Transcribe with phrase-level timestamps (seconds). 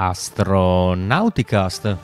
[0.00, 1.96] Astronauticast.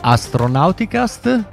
[0.00, 1.44] Astronauticast,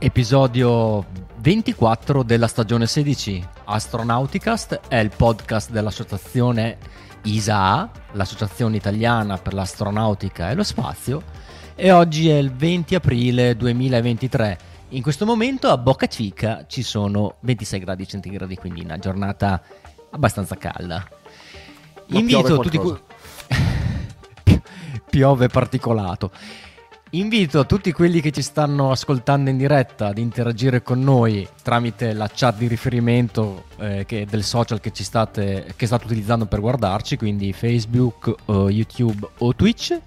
[0.00, 1.04] episodio
[1.36, 3.58] 24 della stagione 16.
[3.72, 6.76] Astronauticast è il podcast dell'associazione
[7.22, 11.22] ISAA, l'associazione italiana per l'astronautica e lo spazio,
[11.76, 14.58] e oggi è il 20 aprile 2023.
[14.88, 19.62] In questo momento a Boca Chica ci sono 26 gradi centigradi, quindi una giornata
[20.10, 21.08] abbastanza calda.
[22.06, 23.02] Ma Invito piove tutti qualcosa.
[25.08, 26.32] piove particolato.
[27.12, 32.30] Invito tutti quelli che ci stanno ascoltando in diretta ad interagire con noi tramite la
[32.32, 37.16] chat di riferimento eh, che- del social che, ci state, che state utilizzando per guardarci,
[37.16, 39.98] quindi Facebook, o YouTube o Twitch.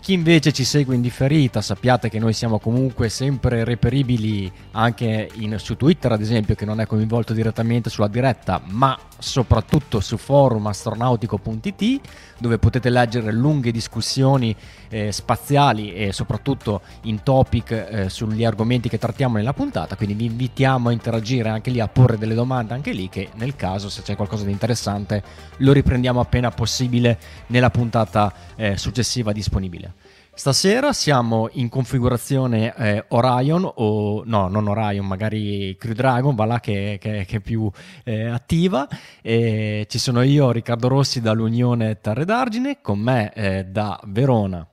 [0.00, 5.58] Chi invece ci segue in differita, sappiate che noi siamo comunque sempre reperibili anche in-
[5.60, 10.66] su Twitter, ad esempio, che non è coinvolto direttamente sulla diretta, ma soprattutto su forum
[10.66, 12.00] astronautico.it,
[12.42, 14.54] dove potete leggere lunghe discussioni
[14.88, 19.96] eh, spaziali e soprattutto in topic eh, sugli argomenti che trattiamo nella puntata.
[19.96, 23.54] Quindi vi invitiamo a interagire anche lì, a porre delle domande anche lì, che nel
[23.54, 25.22] caso, se c'è qualcosa di interessante,
[25.58, 30.01] lo riprendiamo appena possibile nella puntata eh, successiva disponibile.
[30.34, 36.58] Stasera siamo in configurazione eh, Orion o no, non Orion, magari Crew Dragon, va là
[36.58, 37.70] che, che- che è più
[38.02, 38.88] eh, attiva.
[39.20, 44.66] E ci sono io, Riccardo Rossi dall'Unione Terre d'Argine, con me eh, da Verona,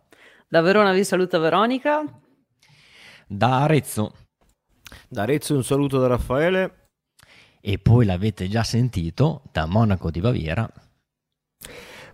[0.47, 2.03] Da Verona vi saluta Veronica.
[3.27, 4.13] da Arezzo
[5.09, 6.87] Da Arezzo un saluto da Raffaele.
[7.61, 10.67] e poi l'avete già sentito da Monaco di Baviera.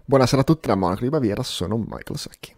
[0.03, 2.53] Buonasera a tutti da Monaco di Baviera, sono Michael Secchi.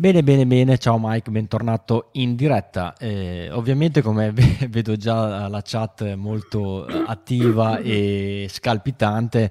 [0.00, 2.94] Bene, bene, bene, ciao Mike, bentornato in diretta.
[2.96, 9.50] Eh, ovviamente come ve- vedo già la chat molto eh, attiva e scalpitante,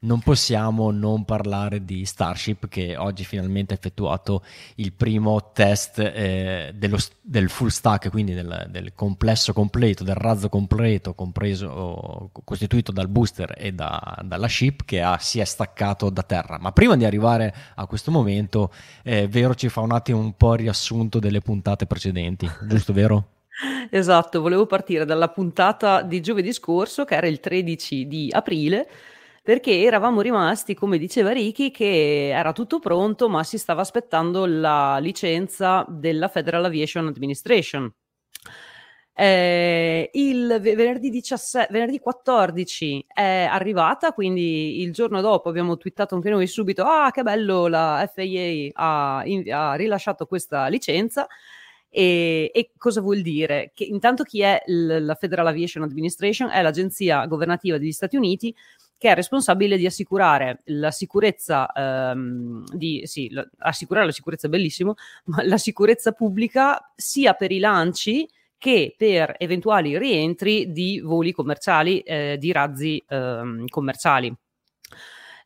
[0.00, 4.42] non possiamo non parlare di Starship che oggi finalmente ha effettuato
[4.74, 10.50] il primo test eh, dello del full stack, quindi del, del complesso completo, del razzo
[10.50, 16.22] completo, compreso, costituito dal booster e da- dalla ship che ha- si è staccato da
[16.22, 16.58] terra.
[16.58, 18.70] Ma prima di arrivare a questo momento,
[19.02, 23.28] eh, Vero ci fa un attimo un po' il riassunto delle puntate precedenti, giusto Vero?
[23.90, 28.88] Esatto, volevo partire dalla puntata di giovedì scorso, che era il 13 di aprile,
[29.42, 34.98] perché eravamo rimasti, come diceva Ricky, che era tutto pronto, ma si stava aspettando la
[34.98, 37.92] licenza della Federal Aviation Administration.
[39.12, 46.14] Eh, il ve- venerdì, 17, venerdì 14 è arrivata, quindi il giorno dopo abbiamo twittato
[46.14, 47.66] anche noi subito: Ah, che bello!
[47.66, 51.26] La FAA ha, in- ha rilasciato questa licenza.
[51.92, 53.72] E, e cosa vuol dire?
[53.74, 58.54] Che intanto chi è l- la Federal Aviation Administration è l'agenzia governativa degli Stati Uniti
[58.96, 64.50] che è responsabile di assicurare la sicurezza, ehm, di, sì, la- assicurare la sicurezza è
[64.50, 64.94] bellissimo,
[65.26, 68.28] ma la sicurezza pubblica sia per i lanci
[68.60, 74.32] che per eventuali rientri di voli commerciali, eh, di razzi ehm, commerciali.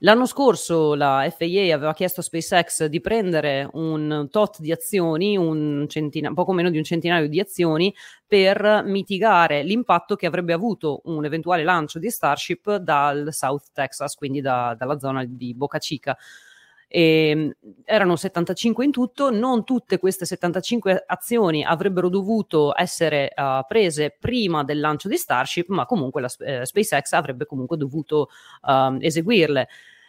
[0.00, 5.86] L'anno scorso la FAA aveva chiesto a SpaceX di prendere un tot di azioni, un
[5.88, 7.94] centina- poco meno di un centinaio di azioni,
[8.26, 14.40] per mitigare l'impatto che avrebbe avuto un eventuale lancio di Starship dal South Texas, quindi
[14.40, 16.18] da- dalla zona di Boca Chica.
[16.96, 24.16] E, erano 75 in tutto, non tutte queste 75 azioni avrebbero dovuto essere eh, prese
[24.16, 28.28] prima del lancio di Starship, ma comunque la eh, SpaceX avrebbe comunque dovuto
[28.64, 29.68] ehm, eseguirle.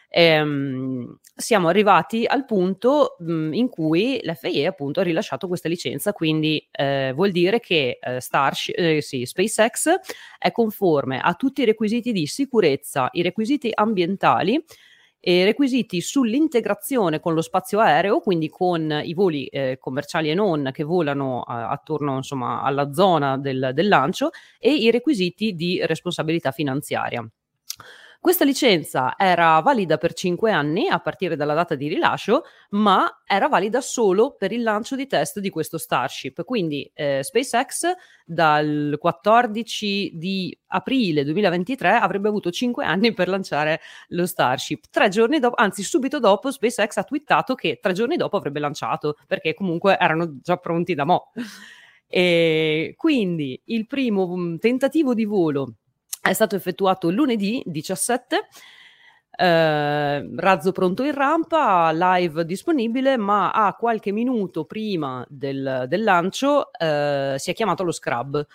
[0.09, 6.63] Ehm, siamo arrivati al punto mh, in cui l'FAA appunto ha rilasciato questa licenza, quindi
[6.69, 9.89] eh, vuol dire che eh, Starship, eh, sì, SpaceX
[10.37, 14.63] è conforme a tutti i requisiti di sicurezza, i requisiti ambientali
[15.27, 20.69] e requisiti sull'integrazione con lo spazio aereo, quindi con i voli eh, commerciali e non
[20.71, 24.29] che volano eh, attorno insomma, alla zona del, del lancio
[24.59, 27.27] e i requisiti di responsabilità finanziaria.
[28.25, 32.41] Questa licenza era valida per 5 anni a partire dalla data di rilascio,
[32.71, 36.43] ma era valida solo per il lancio di test di questo Starship.
[36.43, 37.91] Quindi eh, SpaceX
[38.25, 44.85] dal 14 di aprile 2023 avrebbe avuto 5 anni per lanciare lo Starship.
[44.89, 49.17] Tre giorni dopo, anzi subito dopo, SpaceX ha twittato che tre giorni dopo avrebbe lanciato,
[49.27, 51.31] perché comunque erano già pronti da mo'.
[52.07, 55.75] E quindi il primo mm, tentativo di volo
[56.29, 58.47] è stato effettuato lunedì 17
[59.37, 66.71] eh, razzo pronto in rampa, live disponibile, ma a qualche minuto prima del, del lancio
[66.71, 68.45] eh, si è chiamato lo scrub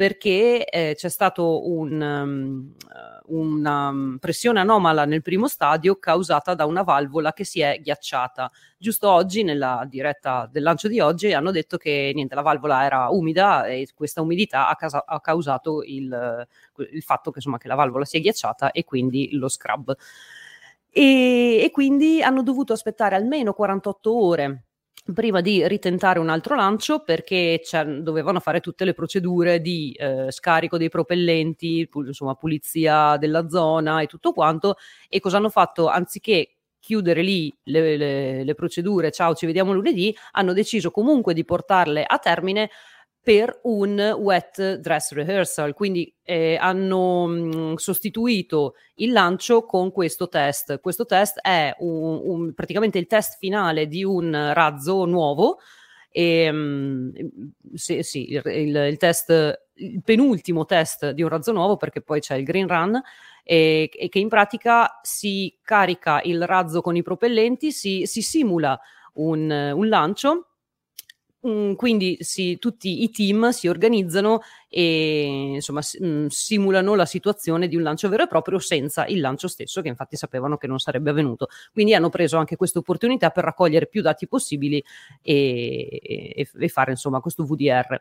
[0.00, 2.72] perché eh, c'è stata un, um,
[3.26, 8.50] una pressione anomala nel primo stadio causata da una valvola che si è ghiacciata.
[8.78, 13.08] Giusto oggi, nella diretta del lancio di oggi, hanno detto che niente, la valvola era
[13.10, 16.46] umida e questa umidità ha, casa- ha causato il,
[16.92, 19.94] il fatto che, insomma, che la valvola si è ghiacciata e quindi lo scrub.
[20.88, 24.64] E, e quindi hanno dovuto aspettare almeno 48 ore
[25.12, 27.60] prima di ritentare un altro lancio perché
[28.00, 34.00] dovevano fare tutte le procedure di eh, scarico dei propellenti, pu- insomma pulizia della zona
[34.00, 34.76] e tutto quanto.
[35.08, 35.88] E cosa hanno fatto?
[35.88, 41.44] Anziché chiudere lì le, le, le procedure, ciao ci vediamo lunedì, hanno deciso comunque di
[41.44, 42.70] portarle a termine
[43.22, 50.28] per un wet dress rehearsal, quindi eh, hanno mh, mm, sostituito il lancio con questo
[50.28, 50.80] test.
[50.80, 55.58] Questo test è un, un, praticamente il test finale di un razzo nuovo.
[56.10, 57.12] E, mh,
[57.74, 62.20] sì, sì il, il, il, test, il penultimo test di un razzo nuovo, perché poi
[62.20, 63.00] c'è il Green Run,
[63.44, 68.80] e, e che in pratica si carica il razzo con i propellenti, si, si simula
[69.14, 70.49] un, un lancio
[71.46, 77.76] Mm, quindi si, tutti i team si organizzano e insomma mm, simulano la situazione di
[77.76, 81.08] un lancio vero e proprio senza il lancio stesso, che infatti sapevano che non sarebbe
[81.10, 81.48] avvenuto.
[81.72, 84.84] Quindi hanno preso anche questa opportunità per raccogliere più dati possibili
[85.22, 87.98] e, e, e fare insomma questo VDR.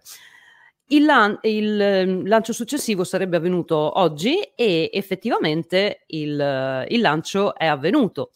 [0.91, 7.67] Il, lan- il, ehm, lancio successivo sarebbe avvenuto oggi e effettivamente il, il lancio è
[7.67, 8.31] avvenuto.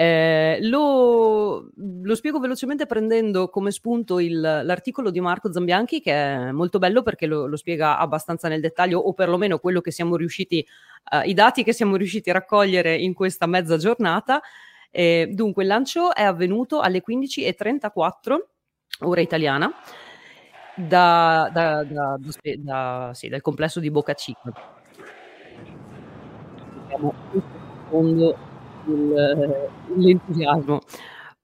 [0.00, 6.52] Eh, lo, lo, spiego velocemente prendendo come spunto il, l'articolo di Marco Zambianchi, che è
[6.52, 10.64] molto bello perché lo, lo, spiega abbastanza nel dettaglio, o perlomeno quello che siamo riusciti,
[11.10, 14.40] uh, i dati che siamo riusciti a raccogliere in questa mezza giornata.
[14.92, 18.36] Eh, dunque, il lancio è avvenuto alle 15.34,
[19.00, 19.68] ora italiana,
[20.76, 24.52] da, da, da, sì, dal complesso di Boca Chica.
[27.00, 27.12] Un
[27.88, 28.47] secondo
[28.86, 30.80] il, l'entusiasmo.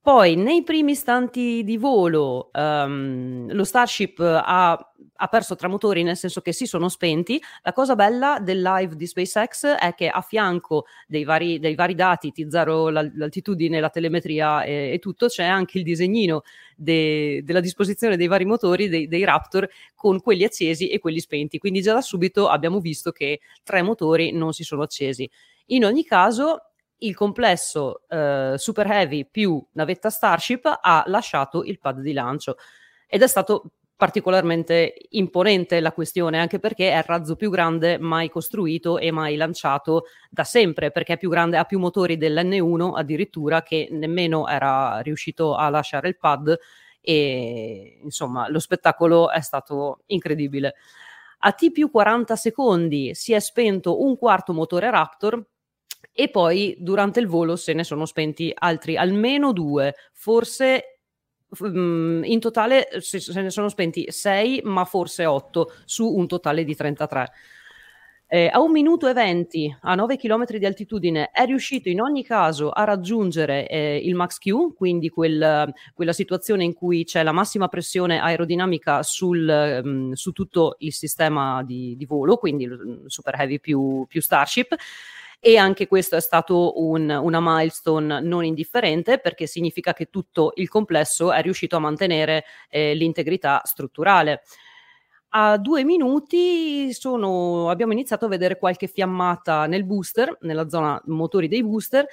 [0.05, 6.19] Poi, nei primi istanti di volo, um, lo Starship ha, ha, perso tre motori, nel
[6.19, 7.41] senso che si sono spenti.
[7.63, 11.95] La cosa bella del live di SpaceX è che a fianco dei vari, dei vari
[11.95, 16.43] dati, T0, l'altitudine, la telemetria e, e, tutto, c'è anche il disegnino
[16.77, 21.57] de, della disposizione dei vari motori, dei, dei Raptor, con quelli accesi e quelli spenti.
[21.57, 25.27] Quindi già da subito abbiamo visto che tre motori non si sono accesi.
[25.69, 26.74] In ogni caso,
[27.07, 32.57] il complesso eh, Super Heavy più navetta Starship ha lasciato il pad di lancio
[33.07, 38.29] ed è stato particolarmente imponente la questione, anche perché è il razzo più grande mai
[38.29, 43.63] costruito e mai lanciato da sempre, perché è più grande, ha più motori dell'N1 addirittura,
[43.63, 46.59] che nemmeno era riuscito a lasciare il pad
[47.01, 50.75] e insomma lo spettacolo è stato incredibile.
[51.47, 55.45] A T più 40 secondi si è spento un quarto motore Raptor
[56.13, 61.01] e poi durante il volo se ne sono spenti altri almeno due, forse
[61.67, 66.75] mm, in totale se, ne sono spenti sei, ma forse otto su un totale di
[66.75, 67.33] 33.
[68.27, 72.25] Eh, a un minuto e 20 a 9 km di altitudine è riuscito in ogni
[72.25, 77.33] caso a raggiungere eh, il max Q, quindi quel, quella situazione in cui c'è la
[77.33, 82.67] massima pressione aerodinamica sul, um, su tutto il sistema di, di volo, quindi
[83.07, 84.75] Super Heavy più, più Starship
[85.41, 90.69] e anche questo è stato un, una milestone non indifferente perché significa che tutto il
[90.69, 94.43] complesso è riuscito a mantenere eh, l'integrità strutturale.
[95.37, 101.49] A due minuti sono, abbiamo iniziato a vedere qualche fiammata nel booster, nella zona motori
[101.49, 102.07] dei booster,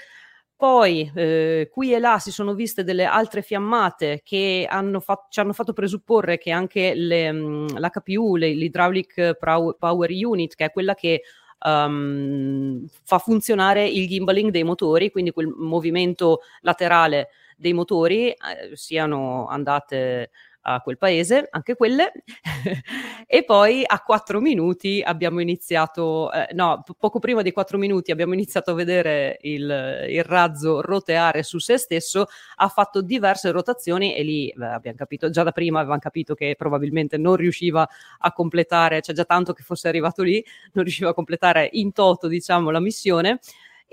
[0.62, 5.40] poi eh, qui e là si sono viste delle altre fiammate che hanno fa- ci
[5.40, 10.94] hanno fatto presupporre che anche le, mm, l'HPU, le, l'Hydraulic Power Unit, che è quella
[10.94, 11.24] che
[11.64, 18.38] um, fa funzionare il gimbaling dei motori, quindi quel movimento laterale dei motori eh,
[18.74, 22.12] siano andate a quel paese, anche quelle,
[23.26, 28.34] e poi a quattro minuti abbiamo iniziato, eh, no, poco prima di quattro minuti abbiamo
[28.34, 34.24] iniziato a vedere il, il, razzo roteare su se stesso, ha fatto diverse rotazioni e
[34.24, 37.88] lì beh, abbiamo capito, già da prima avevamo capito che probabilmente non riusciva
[38.20, 42.28] a completare, cioè già tanto che fosse arrivato lì, non riusciva a completare in toto,
[42.28, 43.40] diciamo, la missione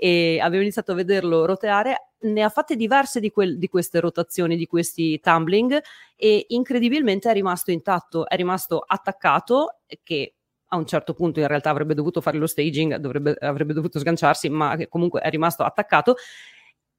[0.01, 4.55] e avevo iniziato a vederlo roteare, ne ha fatte diverse di, quel, di queste rotazioni,
[4.55, 5.77] di questi tumbling
[6.15, 10.35] e incredibilmente è rimasto intatto, è rimasto attaccato che
[10.67, 14.47] a un certo punto in realtà avrebbe dovuto fare lo staging, dovrebbe, avrebbe dovuto sganciarsi,
[14.47, 16.15] ma comunque è rimasto attaccato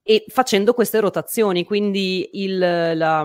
[0.03, 3.25] e facendo queste rotazioni, quindi il, la,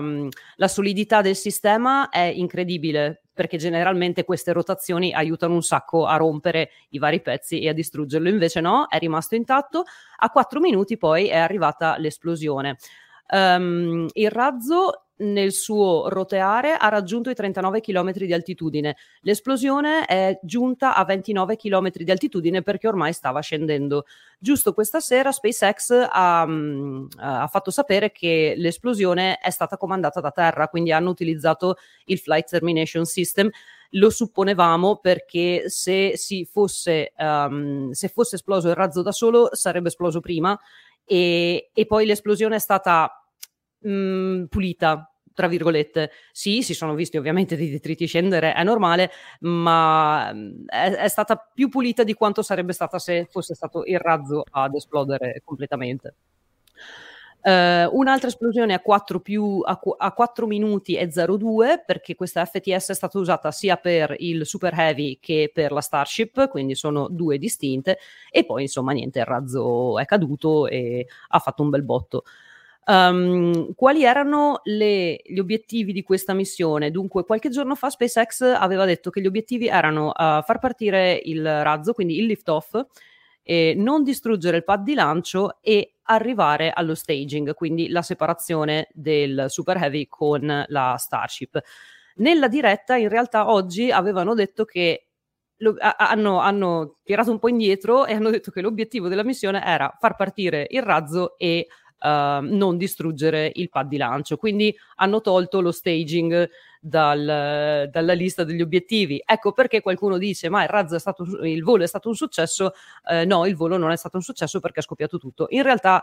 [0.54, 6.70] la, solidità del sistema è incredibile perché generalmente queste rotazioni aiutano un sacco a rompere
[6.88, 9.84] i vari pezzi e a distruggerlo, invece no, è rimasto intatto,
[10.16, 12.78] a 4 minuti poi è arrivata l'esplosione.
[13.28, 18.96] Um, il razzo nel suo roteare ha raggiunto i 39 km di altitudine.
[19.20, 24.04] L'esplosione è giunta a 29 km di altitudine perché ormai stava scendendo.
[24.38, 30.30] Giusto questa sera SpaceX ha, mm, ha, fatto sapere che l'esplosione è stata comandata da
[30.30, 33.48] terra, quindi hanno utilizzato il Flight Termination System.
[33.90, 36.18] Lo supponevamo perché se,
[36.50, 40.58] fosse, um, se fosse esploso il razzo da solo sarebbe esploso prima
[41.04, 43.25] e, e poi l'esplosione è stata
[43.86, 46.10] mh, mhmm, pulita, tra virgolette.
[46.32, 51.36] Sì, si sono visti ovviamente dei detriti scendere, è normale, ma mhmm, è, è, stata
[51.36, 56.14] più pulita di quanto sarebbe stata se fosse stato il razzo ad esplodere completamente.
[57.46, 62.90] Uh, un'altra esplosione a 4, più, a, a 4 minuti e 02 perché questa FTS
[62.90, 67.38] è stata usata sia per il Super Heavy che per la Starship, quindi sono due
[67.38, 67.98] distinte
[68.32, 72.24] e poi insomma niente, il razzo è caduto e ha fatto un bel botto.
[72.88, 76.92] Um, quali erano le, gli obiettivi di questa missione?
[76.92, 81.44] Dunque, qualche giorno fa SpaceX aveva detto che gli obiettivi erano uh, far partire il
[81.62, 82.80] razzo, quindi il lift-off,
[83.42, 89.46] e non distruggere il pad di lancio e arrivare allo staging, quindi la separazione del
[89.48, 91.60] Super Heavy con la Starship.
[92.16, 95.06] Nella diretta, in realtà, oggi avevano detto che
[95.58, 99.64] lo, a, hanno, hanno tirato un po' indietro e hanno detto che l'obiettivo della missione
[99.64, 101.66] era far partire il razzo e
[102.00, 104.36] uh, non distruggere il pad di lancio.
[104.36, 106.48] Quindi hanno tolto lo staging
[106.80, 109.22] dal, dalla lista degli obiettivi.
[109.24, 112.72] Ecco perché qualcuno dice: Ma il razzo è stato il volo è stato un successo.
[113.10, 115.46] Uh, no, il volo non è stato un successo perché è scoppiato tutto.
[115.50, 116.02] In realtà.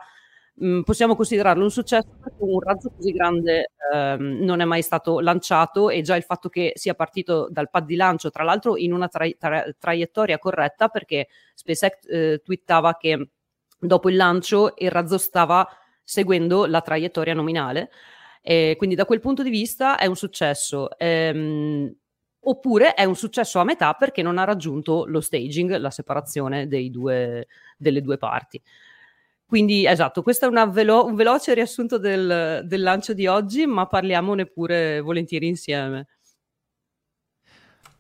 [0.56, 5.20] Mh, possiamo considerarlo un successo perché un razzo così grande ehm, non è mai stato
[5.20, 8.94] lanciato e già il fatto che sia partito dal pad di lancio, tra l'altro in
[8.94, 13.30] una tra- tra- traiettoria corretta, perché SpaceX eh, twittava che
[13.80, 15.68] dopo il lancio il razzo stava
[16.04, 17.90] seguendo la traiettoria nominale.
[18.42, 20.98] E quindi da quel punto di vista è un successo.
[20.98, 21.94] Ehm,
[22.46, 27.48] oppure è un successo a metà perché non ha raggiunto lo staging, la separazione due,
[27.78, 28.62] delle due parti.
[29.46, 34.48] Quindi esatto, questo è velo- un veloce riassunto del, del lancio di oggi, ma parliamone
[34.48, 36.08] pure volentieri insieme.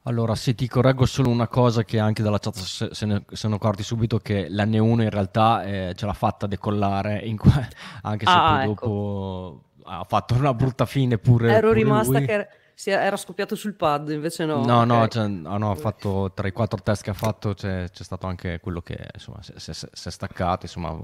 [0.06, 3.56] Allora, se ti correggo solo una cosa che anche dalla chat se, se ne sono
[3.56, 7.68] accorti subito che l'N1 in realtà eh, ce l'ha fatta decollare, que-
[8.04, 8.86] anche se ah, poi ecco.
[8.86, 12.28] dopo ha fatto una brutta fine pure Ero pure rimasta lui.
[12.28, 12.48] che
[12.86, 14.66] era scoppiato sul pad, invece no.
[14.66, 14.86] No, okay.
[14.86, 18.28] no, cioè, no, ha fatto tra i quattro test che ha fatto c'è, c'è stato
[18.28, 20.98] anche quello che insomma si, si, si, è staccato, insomma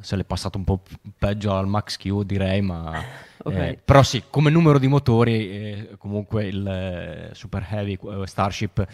[0.00, 0.82] se l'è passato un po'
[1.18, 3.02] peggio al Max Q direi, ma
[3.42, 3.70] okay.
[3.70, 8.86] eh, però sì, come numero di motori eh, comunque il eh, Super Heavy eh, Starship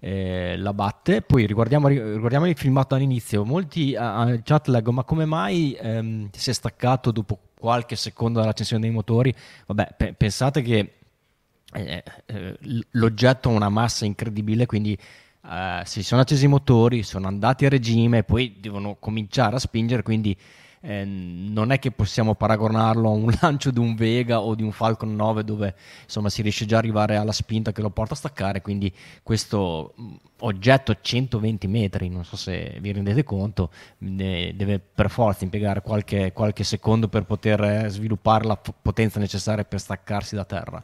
[0.00, 1.22] eh, la batte.
[1.22, 6.50] Poi riguardiamo, riguardiamo, il filmato all'inizio, molti uh, chat leggo ma come mai ehm, si
[6.50, 9.34] è staccato dopo qualche secondo dall'accensione dei motori?
[9.66, 10.95] Vabbè, pe- pensate che
[11.76, 12.58] eh, eh,
[12.92, 14.96] l'oggetto ha una massa incredibile, quindi
[15.48, 20.02] eh, si sono accesi i motori, sono andati a regime, poi devono cominciare a spingere,
[20.02, 20.36] quindi
[20.80, 24.72] eh, non è che possiamo paragonarlo a un lancio di un Vega o di un
[24.72, 28.16] Falcon 9 dove insomma si riesce già ad arrivare alla spinta che lo porta a
[28.16, 28.92] staccare, quindi
[29.22, 35.44] questo mm, oggetto a 120 metri, non so se vi rendete conto, deve per forza
[35.44, 40.82] impiegare qualche, qualche secondo per poter sviluppare la potenza necessaria per staccarsi da terra.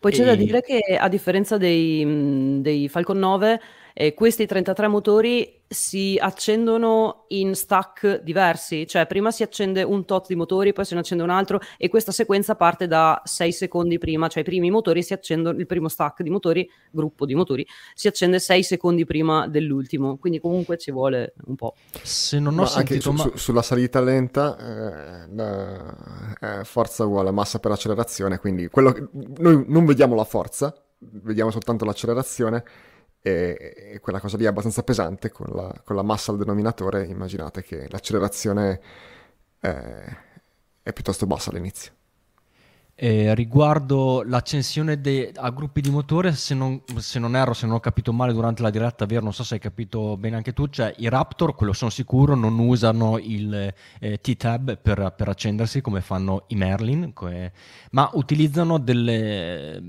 [0.00, 3.60] Poi c'è da dire che a differenza dei, mhmm, dei Falcon 9,
[3.98, 10.26] eh, questi 33 motori si accendono in stack diversi, cioè prima si accende un tot
[10.26, 13.96] di motori, poi se ne accende un altro e questa sequenza parte da 6 secondi
[13.96, 17.66] prima, cioè i primi motori si accendono, il primo stack di motori, gruppo di motori,
[17.94, 21.74] si accende 6 secondi prima dell'ultimo, quindi comunque ci vuole un po'.
[22.02, 23.08] Se non ho ma sentito...
[23.08, 28.68] Anche su, su, sulla salita lenta eh, la, eh, forza uguale massa per accelerazione, quindi
[28.68, 32.62] quello, noi non vediamo la forza, vediamo soltanto l'accelerazione
[33.26, 37.06] e, e, quella cosa lì è abbastanza pesante con la, con la, massa al denominatore,
[37.06, 38.80] immaginate che l'accelerazione
[39.58, 40.16] è,
[40.80, 41.90] è piuttosto bassa all'inizio.
[42.94, 47.74] Eh, riguardo l'accensione de- a gruppi di motore, se non, se non, erro, se non
[47.74, 50.68] ho capito male durante la diretta, vero, non so se hai capito bene anche tu,
[50.68, 56.00] cioè i Raptor, quello sono sicuro, non usano il eh, T-Tab per, per, accendersi come
[56.00, 57.52] fanno i Merlin, que-
[57.90, 59.82] ma utilizzano delle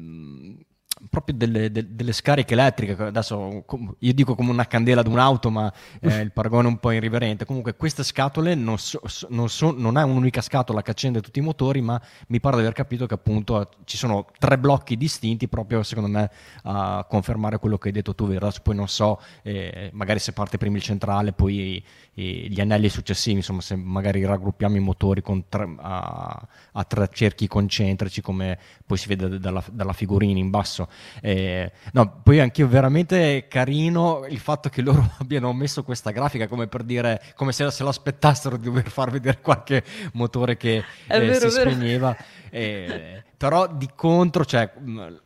[1.09, 3.01] proprio delle, de, delle, scariche elettriche.
[3.01, 3.65] Adesso
[3.99, 7.45] io dico come una candela ad un'auto, ma eh, il paragone è un po' irriverente.
[7.45, 8.99] Comunque, queste scatole non, so,
[9.29, 12.61] non, so, non è un'unica scatola che accende tutti i motori, ma mi pare di
[12.61, 16.31] aver capito che appunto ci sono tre blocchi distinti, proprio secondo me
[16.63, 18.25] a confermare quello che hai detto tu.
[18.25, 21.83] Adesso poi non so, eh, magari se parte prima il centrale, poi
[22.19, 28.21] gli anelli successivi, insomma, se magari raggruppiamo i motori tre, a, a, tre cerchi concentrici,
[28.21, 28.57] come
[28.87, 30.89] poi si vede dalla, dalla figurina in basso.
[31.21, 36.65] Eh, no, poi anche veramente carino il fatto che loro abbiano messo questa grafica come
[36.65, 39.83] per dire, come se, se lo aspettassero di dover far vedere qualche
[40.13, 42.17] motore che eh, vero, si spegneva.
[42.49, 44.71] Eh, però di contro, cioè,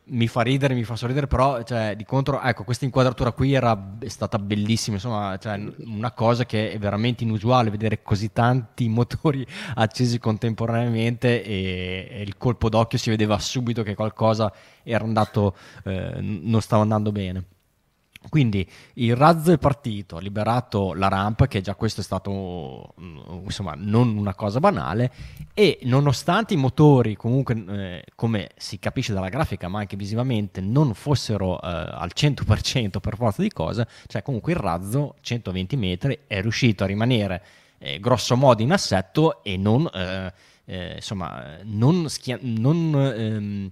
[0.03, 3.95] mi fa ridere, mi fa sorridere, però cioè, di contro, ecco, questa inquadratura qui era,
[3.99, 9.47] è stata bellissima, insomma, cioè, una cosa che è veramente inusuale, vedere così tanti motori
[9.75, 14.51] accesi contemporaneamente e, e il colpo d'occhio si vedeva subito che qualcosa
[14.83, 17.45] era andato, eh, non stava andando bene.
[18.29, 23.17] Quindi il razzo è partito, ha liberato la rampa, che già questo è stato mm,
[23.45, 25.11] insomma non una cosa banale,
[25.53, 30.93] e nonostante i motori comunque, eh, come si capisce dalla grafica, ma anche visivamente, non
[30.93, 36.41] fossero eh, al 100% per forza di cosa, cioè comunque il razzo 120 metri è
[36.41, 37.43] riuscito a rimanere
[37.79, 40.31] eh, grosso modo in assetto e non, eh,
[40.65, 43.71] eh, insomma, non, schia- non ehm,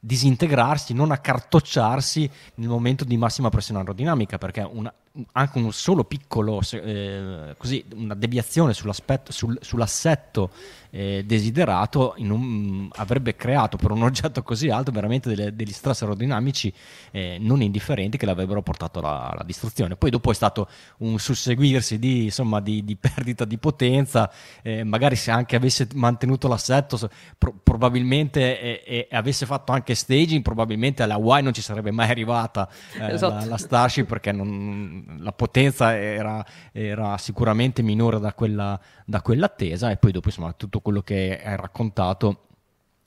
[0.00, 4.92] disintegrarsi, non accartocciarsi nel momento di massima pressione aerodinamica, perché una,
[5.32, 10.50] anche un solo piccolo, eh, così, una deviazione sul, sull'assetto
[10.90, 16.72] eh, desiderato un, avrebbe creato per un oggetto così alto veramente delle, degli stress aerodinamici
[17.10, 19.96] eh, non indifferenti che l'avrebbero portato alla, alla, distruzione.
[19.96, 24.30] Poi dopo è stato un susseguirsi di, insomma, di, di perdita di potenza,
[24.62, 26.98] eh, magari se anche avesse mantenuto l'assetto
[27.36, 32.10] pro, probabilmente e, e, avesse fatto anche staging, probabilmente alla Hawaii non ci sarebbe mai
[32.10, 33.34] arrivata eh, esatto.
[33.34, 39.46] la, la Starship perché non, la potenza era, era, sicuramente minore da quella, da quella
[39.46, 42.46] attesa e poi dopo insomma tutto quello che hai raccontato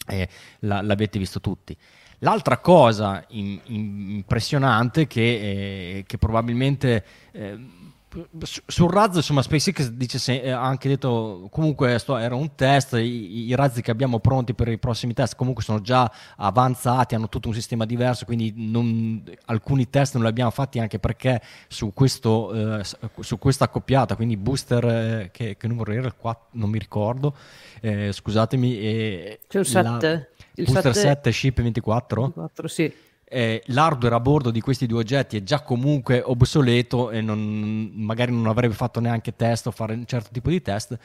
[0.08, 0.28] eh,
[0.60, 1.76] l'avete visto tutti.
[2.20, 7.58] L'altra cosa in, in, impressionante che, eh, che probabilmente eh,
[8.68, 12.94] sul razzo, insomma, SpaceX dice se, eh, ha anche detto comunque sto, era un test,
[12.94, 17.30] i, i, razzi che abbiamo pronti per i prossimi test comunque sono già avanzati, hanno
[17.30, 21.92] tutto un sistema diverso, quindi non, alcuni test non li abbiamo fatti anche perché su,
[21.94, 22.84] questo, eh,
[23.20, 26.12] su questa accoppiata, quindi booster, eh, che, che, numero era?
[26.12, 27.36] 4, non mi ricordo,
[27.82, 28.76] eh, scusatemi.
[29.48, 30.30] C'è un 7.
[30.56, 32.22] Il booster 7, 7 Ship 24?
[32.22, 37.20] 24, sì eh, l'hardware a bordo di questi due oggetti è già comunque obsoleto e
[37.22, 40.98] non, magari non avrebbe fatto neanche test o fare un certo tipo di test.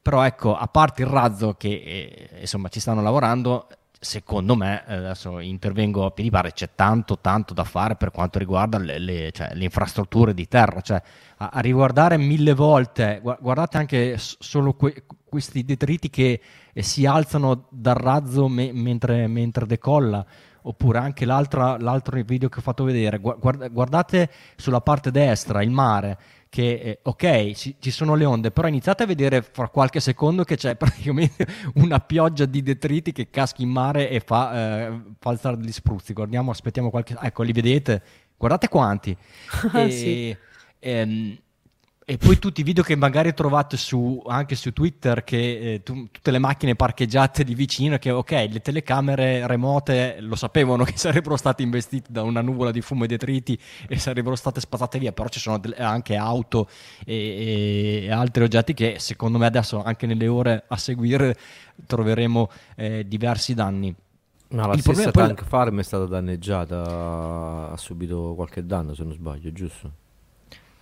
[0.00, 3.66] Però ecco, a parte il razzo che eh, insomma ci stanno lavorando,
[3.98, 8.38] secondo me, eh, adesso intervengo a piedi pari, c'è tanto tanto da fare per quanto
[8.38, 11.02] riguarda le, le, cioè, le infrastrutture di terra, cioè
[11.38, 16.40] a, a, riguardare mille volte, guardate anche solo que, questi detriti che
[16.72, 20.24] eh, si alzano dal razzo me, mentre, mentre decolla
[20.66, 26.72] oppure anche l'altro video che ho fatto vedere, guardate sulla parte destra il mare, che
[26.74, 30.56] eh, ok, ci, ci, sono le onde, però iniziate a vedere fra qualche secondo che
[30.56, 35.56] c'è praticamente una pioggia di detriti che casca in mare e fa, eh, fa alzare
[35.56, 36.12] degli spruzzi.
[36.12, 37.16] Guardiamo, aspettiamo qualche...
[37.20, 38.02] Ecco, li vedete?
[38.36, 39.16] Guardate quanti.
[39.74, 40.36] e, sì.
[40.78, 41.36] ehm,
[42.06, 46.10] e poi tutti i video che magari trovate su, anche su Twitter, che eh, tu,
[46.10, 51.38] tutte le macchine parcheggiate di vicino, che ok, le telecamere remote lo sapevano che sarebbero
[51.38, 55.28] state investite da una nuvola di fumo e detriti e sarebbero state spazzate via, però
[55.28, 56.68] ci sono anche auto
[57.06, 61.34] e, e, altri oggetti che secondo me adesso, anche nelle ore a seguire,
[61.86, 63.94] troveremo eh, diversi danni.
[64.48, 65.48] No, la Il stessa Tank poi...
[65.48, 70.02] Farm è stata danneggiata, ha subito qualche danno se non sbaglio, giusto?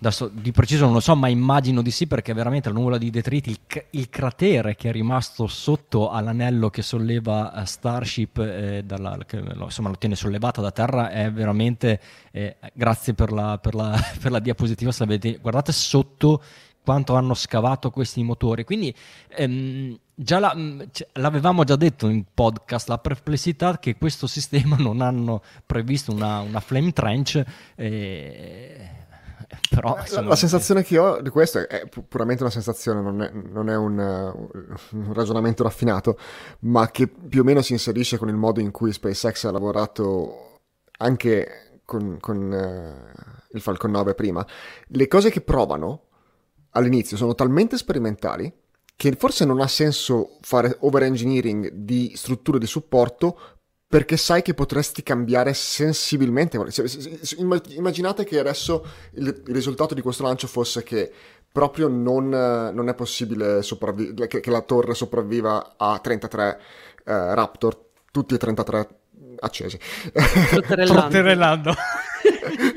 [0.03, 3.09] Adesso di preciso non lo so, ma immagino di sì perché veramente la nuvola di
[3.09, 3.59] detriti, il,
[3.91, 9.91] il cratere che è rimasto sotto all'anello che solleva eh, Starship, eh, dalla, che insomma
[9.91, 12.01] lo tiene sollevata da terra, è veramente,
[12.33, 16.43] eh, grazie per la, per, la, per la, diapositiva, se vedete, guardate sotto
[16.83, 18.65] quanto hanno scavato questi motori.
[18.65, 18.93] Quindi
[19.29, 20.81] ehm, già la, mm,
[21.13, 26.59] l'avevamo già detto in podcast, la perplessità che questo sistema non hanno previsto una, una
[26.59, 27.41] flame trench.
[27.77, 29.01] Eh,
[29.69, 33.69] però, la, la, sensazione che ho di questo è puramente una sensazione, non è, non
[33.69, 36.19] è un, un, ragionamento raffinato,
[36.61, 40.61] ma che più o meno si inserisce con il modo in cui SpaceX ha lavorato
[40.99, 44.47] anche con, con uh, il Falcon 9 prima.
[44.89, 46.07] Le cose che provano
[46.71, 48.53] all'inizio sono talmente sperimentali
[48.97, 53.39] che forse non ha senso fare over engineering di strutture di supporto
[53.93, 56.59] perché sai che potresti cambiare sensibilmente.
[57.37, 61.13] Immaginate che adesso il, risultato di questo lancio fosse che
[61.53, 66.61] proprio non, non è possibile sopravvivere, che, che, la torre sopravviva a 33
[67.05, 68.89] eh, Raptor, tutti e 33
[69.41, 69.79] accesi.
[70.65, 71.75] Trotterellando.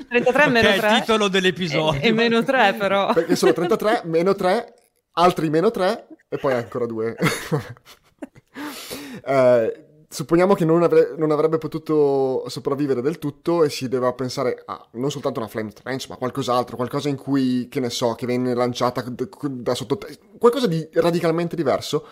[0.09, 0.79] 33 meno 3.
[0.79, 2.01] È il titolo dell'episodio.
[2.01, 3.13] E, e meno 3 però.
[3.13, 4.73] Perché sono 33, meno 3,
[5.13, 7.15] altri meno 3 e poi ancora 2.
[9.23, 9.84] eh,
[10.15, 14.87] supponiamo che non, avre- non, avrebbe potuto sopravvivere del tutto e si deve pensare a
[14.93, 18.53] non soltanto una flame trench, ma qualcos'altro, qualcosa in cui, che ne so, che viene
[18.53, 19.99] lanciata da sotto...
[20.37, 22.07] qualcosa di radicalmente diverso,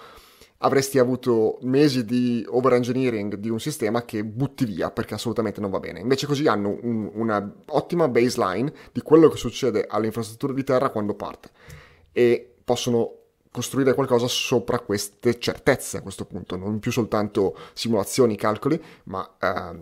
[0.58, 5.80] avresti avuto mesi di over-engineering di un sistema che butti via perché assolutamente non va
[5.80, 6.02] bene.
[6.02, 10.90] Invece così hanno un, una ottima baseline di quello che succede alle infrastrutture di terra
[10.90, 11.52] quando parte
[12.12, 13.23] e possono
[13.54, 19.78] costruire qualcosa sopra queste certezze a questo punto, non più soltanto simulazioni, calcoli, ma eh,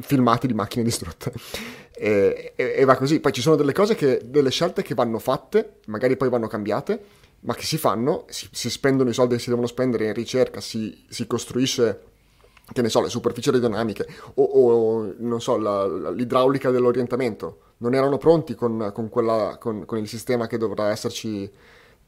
[0.00, 1.32] filmati di macchine distrutte.
[2.00, 3.20] E, e, e, va così.
[3.20, 6.98] Poi ci sono delle cose che, delle scelte che vanno fatte, magari poi vanno cambiate,
[7.40, 10.62] ma che si fanno, si, si spendono i soldi che si devono spendere in ricerca,
[10.62, 12.00] si, si costruisce
[12.72, 18.16] che ne so, le superfici aerodinamiche o, o non so, la, l'idraulica dell'orientamento non erano
[18.16, 21.50] pronti con, con, quella, con, con il sistema che dovrà esserci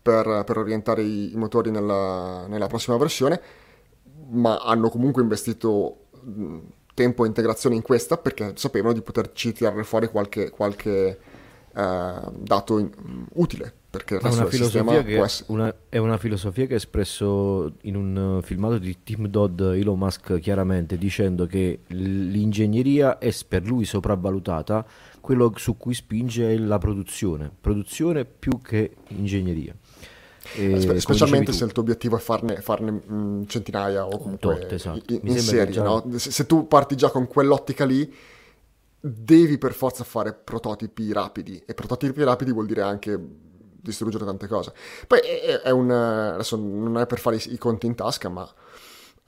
[0.02, 3.40] per, per orientare i, i motori nella, nella, prossima versione,
[4.30, 6.08] ma hanno comunque investito
[6.94, 11.18] tempo e integrazione in questa perché sapevano di poterci tirare fuori qualche, qualche
[11.74, 12.90] eh, dato in,
[13.34, 13.72] utile.
[13.92, 15.52] Perché il resto del che, essere...
[15.52, 20.38] una, è una filosofia che ha espresso in un filmato di Tim Dodd Elon Musk
[20.38, 24.86] chiaramente dicendo che l'ingegneria è per lui sopravvalutata
[25.20, 29.76] quello su cui spinge è la produzione produzione più che ingegneria
[30.54, 34.72] e, Spe- specialmente se il tuo obiettivo è farne, farne mh, centinaia o comunque Tot,
[34.72, 35.12] esatto.
[35.12, 35.72] in, in serie.
[35.72, 35.82] Già...
[35.82, 36.04] No?
[36.16, 38.12] Se, se, tu parti già con quell'ottica lì,
[38.98, 41.62] devi per forza fare prototipi rapidi.
[41.64, 43.18] E prototipi rapidi vuol dire anche
[43.80, 44.72] distruggere tante cose.
[45.06, 45.90] Poi è, è un...
[45.90, 48.48] adesso non è per fare i, i conti in tasca, ma...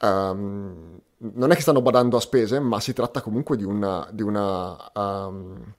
[0.01, 4.23] Um, non è che stanno badando a spese, ma si tratta comunque di una, di
[4.23, 5.75] una um,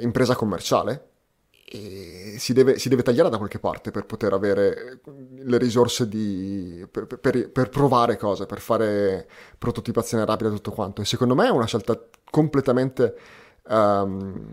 [0.00, 1.08] impresa commerciale
[2.38, 5.00] si deve, si deve, tagliare da qualche parte per poter avere
[5.36, 11.00] le risorse di, per, per, per, provare cose, per fare prototipazione rapida e tutto quanto.
[11.00, 11.98] E secondo me è una scelta
[12.30, 13.16] completamente
[13.68, 14.52] um,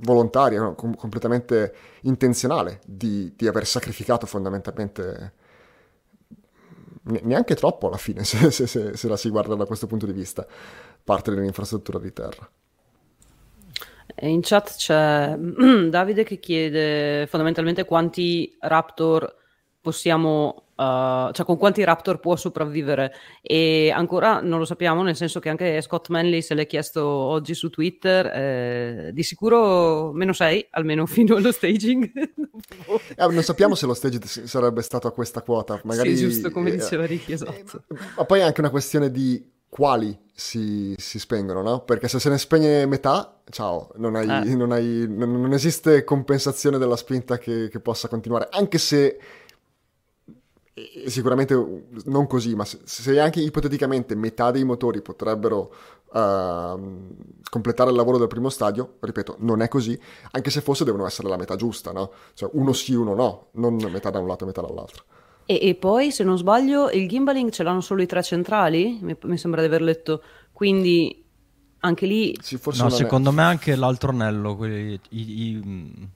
[0.00, 0.72] volontaria?
[0.72, 5.34] Com- completamente intenzionale di, di, aver sacrificato fondamentalmente
[7.02, 10.12] neanche troppo alla fine, se, se, se, se la si guarda da questo punto di
[10.12, 10.44] vista,
[11.04, 12.50] parte dell'infrastruttura di terra.
[14.20, 15.36] In chat c'è
[15.88, 19.36] Davide che chiede fondamentalmente quanti Raptor
[19.80, 25.40] possiamo, uh, cioè con quanti Raptor può sopravvivere e ancora non lo sappiamo, nel senso
[25.40, 30.68] che anche Scott Manley se l'è chiesto oggi su Twitter, eh, di sicuro meno 6,
[30.70, 32.10] almeno fino allo staging.
[32.14, 36.16] eh, non sappiamo se lo staging sarebbe stato a questa quota, magari...
[36.16, 37.84] Sì, giusto come eh, diceva Ricky, esatto.
[38.16, 41.80] Ma poi è anche una questione di quali si, si, spengono, no?
[41.80, 44.54] Perché se se ne spegne metà, ciao, non, hai, eh.
[44.54, 49.18] non, hai, non, non esiste compensazione della spinta che, che, possa continuare, anche se
[51.06, 51.54] sicuramente
[52.04, 55.72] non così, ma se, se, anche ipoteticamente metà dei motori potrebbero
[56.12, 57.16] uh,
[57.50, 59.98] completare il lavoro del primo stadio, ripeto, non è così,
[60.30, 62.12] anche se fosse devono essere la metà giusta, no?
[62.34, 65.04] Cioè uno sì, uno no, non metà da un lato e metà dall'altro.
[65.50, 69.16] E, e, poi, se non sbaglio, il gimbaling ce l'hanno solo i tre centrali, mi,
[69.22, 71.24] mi sembra di aver letto, quindi
[71.78, 72.36] anche lì...
[72.38, 76.08] Sì, no, secondo me anche l'altro anello, quelli, i, i,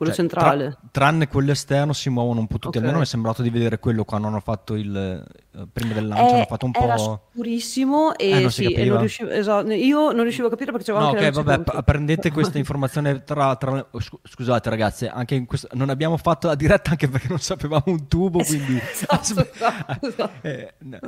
[0.00, 0.68] quello cioè, centrale.
[0.70, 2.78] Tra, tranne quello esterno si muovono un po' tutti.
[2.78, 2.80] Okay.
[2.80, 4.96] Almeno mi è sembrato di vedere quello quando hanno fatto il.
[4.96, 7.26] Eh, prima del lancio, è, hanno fatto un era po'.
[7.34, 10.86] scurissimo e, eh, non sì, e non riuscivo, esatto, io non riuscivo a capire perché
[10.86, 13.86] c'era no, anche ok, vabbè, p- prendete questa informazione tra, tra,
[14.22, 18.08] Scusate, ragazze, anche in questo, non abbiamo fatto la diretta anche perché non sapevamo un
[18.08, 18.42] tubo.
[18.42, 18.80] Quindi.
[18.90, 19.16] esatto,
[19.52, 20.30] esatto, esatto.
[20.48, 20.98] eh, no.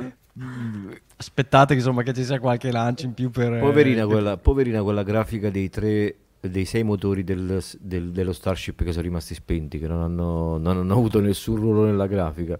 [1.15, 3.59] Aspettate insomma, che ci sia qualche lancio in più per.
[3.59, 6.15] Poverina, eh, quella, poverina quella grafica dei tre
[6.49, 10.77] dei sei motori del, del, dello Starship che sono rimasti spenti, che non hanno, non
[10.77, 12.57] hanno avuto nessun ruolo nella grafica.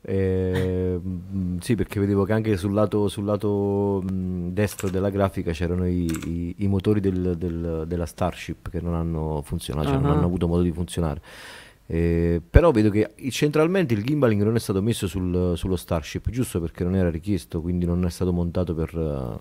[0.00, 1.00] Eh,
[1.60, 6.06] sì, perché vedevo che anche sul lato, sul lato mh, destro della grafica c'erano i,
[6.06, 10.02] i, i motori del, del, della Starship che non hanno funzionato, cioè uh-huh.
[10.02, 11.20] non hanno avuto modo di funzionare.
[11.86, 16.60] Eh, però vedo che centralmente il gimbaling non è stato messo sul, sullo Starship, giusto
[16.60, 19.40] perché non era richiesto, quindi non è stato montato per,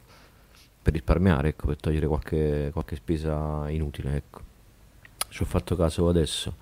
[0.88, 4.16] per risparmiare, ecco, per togliere qualche, qualche spesa inutile.
[4.16, 4.40] Ecco.
[5.28, 6.56] Ci ho fatto caso adesso.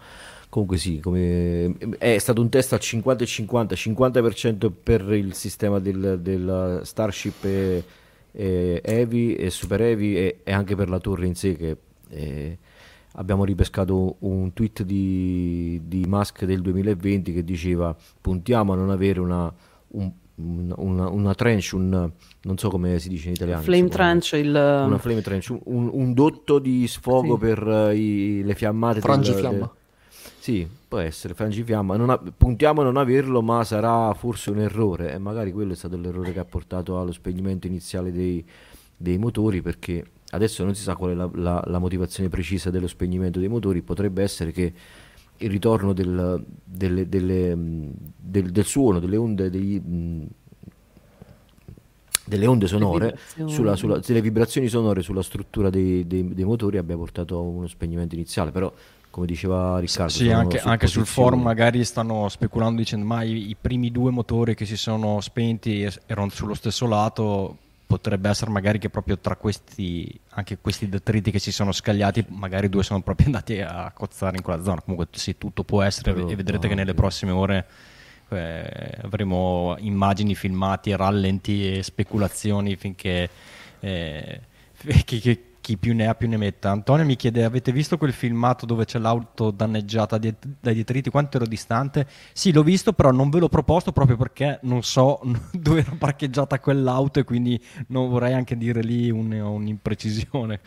[0.49, 1.77] Comunque sì, come...
[1.99, 7.83] è stato un test al 50 50, 50% per il sistema del, del Starship e,
[8.31, 11.77] e Heavy e Super Heavy e, e, anche per la torre in sé che
[12.09, 12.57] eh,
[13.13, 19.19] abbiamo ripescato un tweet di, di Musk del 2020 che diceva puntiamo a non avere
[19.19, 19.53] una,
[19.89, 22.11] un, una, una, trench, un,
[22.45, 23.63] non so come si dice in italiano.
[23.63, 24.49] Flame trench, il...
[24.49, 27.39] Una flame trench, un, un dotto di sfogo sì.
[27.39, 29.01] per uh, i, le fiammate.
[29.01, 29.57] Frangifiamma.
[29.57, 29.69] Del,
[30.39, 31.97] sì, può essere, frangifiamma.
[31.97, 35.13] Non ha, puntiamo a non averlo, ma sarà forse un errore.
[35.13, 38.45] E magari quello è stato l'errore che ha portato allo spegnimento iniziale dei,
[38.95, 42.87] dei motori, perché adesso non si sa qual è la, la, la, motivazione precisa dello
[42.87, 43.81] spegnimento dei motori.
[43.81, 44.71] Potrebbe essere che
[45.37, 47.57] il ritorno del, delle, delle,
[48.15, 49.81] del, del suono, delle onde, dei,
[52.25, 56.95] delle onde sonore, sulla, sulla, delle vibrazioni sonore sulla struttura dei, dei, dei, motori abbia
[56.95, 58.51] portato a uno spegnimento iniziale.
[58.51, 58.71] Però
[59.15, 60.11] come diceva Riccardo.
[60.11, 64.55] Sì, anche, anche, sul forum magari stanno speculando dicendo ma i, i, primi due motori
[64.55, 70.19] che si sono spenti erano sullo stesso lato, potrebbe essere magari che proprio tra questi,
[70.31, 74.43] anche questi detriti che si sono scagliati, magari due sono proprio andati a cozzare in
[74.43, 74.81] quella zona.
[74.81, 77.65] Comunque sì, tutto può essere Però, e vedrete no, che nelle prossime ore
[78.29, 83.29] eh, avremo immagini, filmati, rallenti e speculazioni finché...
[83.79, 84.41] Eh,
[85.05, 86.69] che, che, chi più ne ha più ne metta.
[86.69, 91.09] Antonio mi chiede: avete visto quel filmato dove c'è l'auto danneggiata dai detriti?
[91.09, 92.05] Quanto ero distante?
[92.33, 95.19] Sì, l'ho visto, però non ve l'ho proposto proprio perché non so
[95.51, 100.59] dove era parcheggiata quell'auto e quindi non vorrei anche dire lì un, un'imprecisione.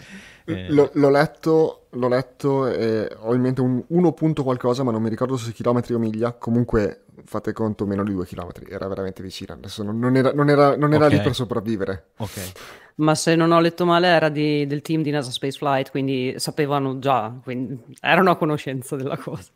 [0.46, 0.68] Eh.
[0.72, 5.00] L- l'ho letto, l'ho letto e ho in mente un 1 punto qualcosa, ma non
[5.00, 6.32] mi ricordo se chilometri o miglia.
[6.32, 9.54] Comunque fate conto meno di 2 chilometri, era veramente vicina.
[9.54, 11.18] Adesso non, non era, non era, non era okay.
[11.18, 12.06] lì per sopravvivere.
[12.16, 16.34] Ok ma se non ho letto male era di, del team di NASA Spaceflight, quindi
[16.36, 19.50] sapevano già, quindi erano a conoscenza della cosa.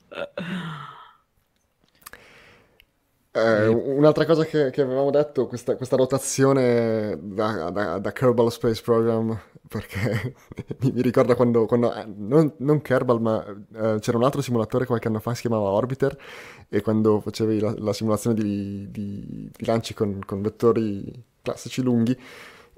[3.35, 8.83] Eh, un'altra cosa che, che, avevamo detto, questa, questa rotazione da, da, da, Kerbal Space
[8.83, 10.35] Program, perché
[10.81, 14.85] mi, mi ricorda quando, quando eh, non, non, Kerbal, ma eh, c'era un altro simulatore
[14.85, 16.17] qualche anno fa, si chiamava Orbiter,
[16.69, 22.17] e quando facevi la, la simulazione di, di, di lanci con, con vettori classici lunghi,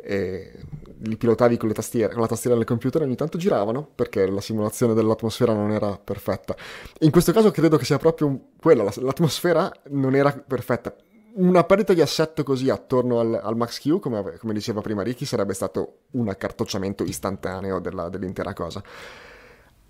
[0.07, 4.41] li pilotavi con, tastiere, con la tastiera del computer e ogni tanto giravano perché la
[4.41, 6.55] simulazione dell'atmosfera non era perfetta.
[7.01, 10.95] In questo caso credo che sia proprio un, quella, l'atmosfera non era perfetta.
[11.37, 15.25] Una perdita di assetto così attorno al, al Max Q, come, come, diceva prima Ricky,
[15.25, 18.83] sarebbe stato un accartocciamento istantaneo della, dell'intera cosa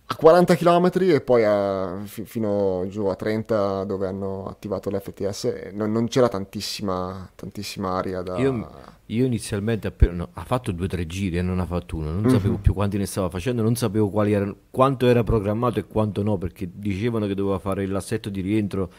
[0.07, 5.71] a 40 km e poi a, f- fino giù a 30 dove hanno attivato l'FTS
[5.73, 8.37] non, non c'era tantissima, tantissima aria da...
[8.37, 8.69] Io,
[9.07, 12.11] io inizialmente appena, no, ha fatto due o tre giri e non ha fatto uno,
[12.11, 12.31] non mm-hmm.
[12.31, 16.37] sapevo più quanti ne stava facendo, non sapevo erano, quanto era programmato e quanto no,
[16.37, 18.90] perché dicevano che doveva fare l'assetto di rientro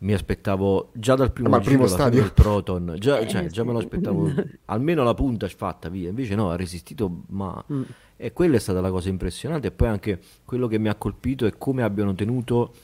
[0.00, 3.78] mi aspettavo già dal primo, ah, primo stadio del Proton già, cioè, già me lo
[3.78, 4.32] aspettavo
[4.66, 7.82] almeno la punta fatta via invece no ha resistito ma mm.
[8.20, 9.68] E quella è stata la cosa impressionante.
[9.68, 12.74] E poi anche quello che mi ha colpito è come abbiano tenuto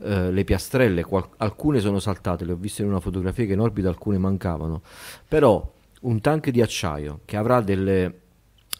[0.00, 1.04] eh, le piastrelle.
[1.04, 4.80] Qual- alcune sono saltate, le ho viste in una fotografia che in orbita alcune mancavano.
[5.28, 8.20] Però un tank di acciaio che avrà delle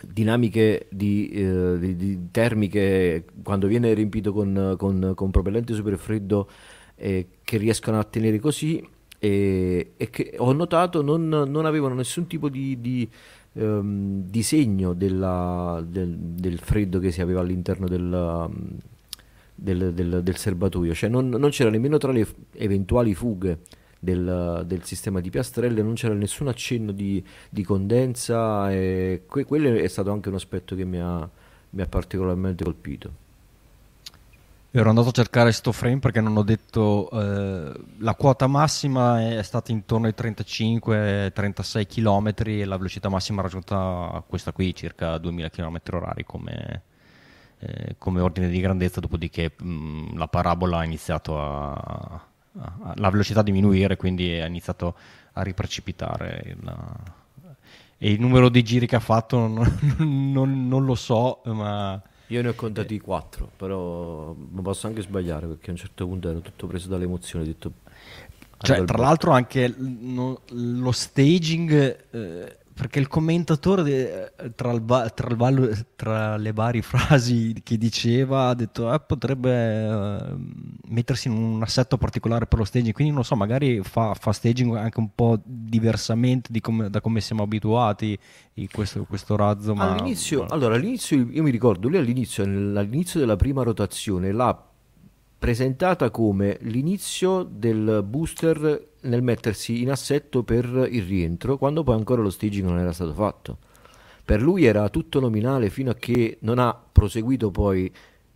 [0.02, 6.48] dinamiche di, eh, di, di termiche quando viene riempito con, con, con propellente superfreddo
[6.96, 8.84] eh, che riescono a tenere così
[9.18, 13.08] e, e che ho notato non, non avevano nessun tipo di, di
[13.54, 18.48] ehm, disegno della, del, del, freddo che si aveva all'interno del,
[19.54, 23.60] del, del, del serbatoio, cioè non, non, c'era nemmeno tra le eventuali fughe
[23.98, 29.74] del, del, sistema di piastrelle, non c'era nessun accenno di, di condensa e que, quello
[29.74, 31.28] è stato anche un aspetto che mi ha,
[31.70, 33.21] mi ha particolarmente colpito.
[34.74, 39.42] Ero andato a cercare sto frame perché non ho detto eh, la quota massima è
[39.42, 45.78] stata intorno ai 35-36 km e la velocità massima raggiunta questa qui circa 2000 km
[45.90, 46.82] orari come,
[47.58, 49.00] eh, come ordine di grandezza.
[49.00, 54.46] Dopodiché mh, mm, la parabola ha iniziato a, a, la velocità a diminuire quindi ha
[54.46, 54.96] iniziato
[55.34, 56.74] a riprecipitare il,
[57.98, 59.78] e il numero di giri che ha fatto non,
[60.32, 62.02] non, non lo so ma
[62.32, 66.30] io ne ho contati quattro, però mi posso anche sbagliare perché a un certo punto
[66.30, 67.44] ero tutto preso dalle emozioni.
[67.44, 67.72] Detto,
[68.56, 74.82] cioè, tra l'altro, anche lo staging eh, perché il commentatore tra, il,
[75.14, 80.36] tra, il, tra, le varie frasi che diceva ha detto eh, potrebbe uh,
[80.88, 82.92] mettersi in un assetto particolare per lo staging.
[82.92, 87.44] Quindi non so magari fa, fa staging anche un po' diversamente come, da come siamo
[87.44, 88.18] abituati
[88.54, 93.36] in questo, questo razzo ma, all'inizio, allora all'inizio io mi ricordo lui all'inizio, all'inizio della
[93.36, 94.71] prima rotazione l'ha
[95.42, 102.22] presentata come l'inizio del booster nel mettersi in assetto per il rientro, quando poi ancora
[102.22, 103.58] lo staging non era stato fatto.
[104.24, 107.92] Per lui era tutto nominale fino a che non ha proseguito poi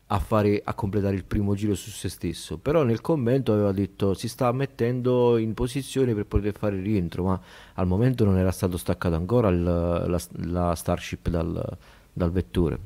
[0.08, 2.58] a, fare, a completare il primo giro su se stesso.
[2.58, 7.22] Però nel commento aveva detto si sta mettendo in posizione per poter fare il rientro,
[7.22, 7.40] ma
[7.74, 11.78] al momento non era stato staccato ancora il, la, la, Starship dal,
[12.12, 12.80] dal vettore.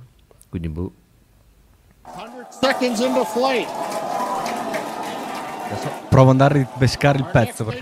[0.50, 0.92] Quindi boh.
[2.04, 4.09] 100 seconds into flight.
[5.70, 7.72] Adesso provo ad andare a ripescare il pezzo.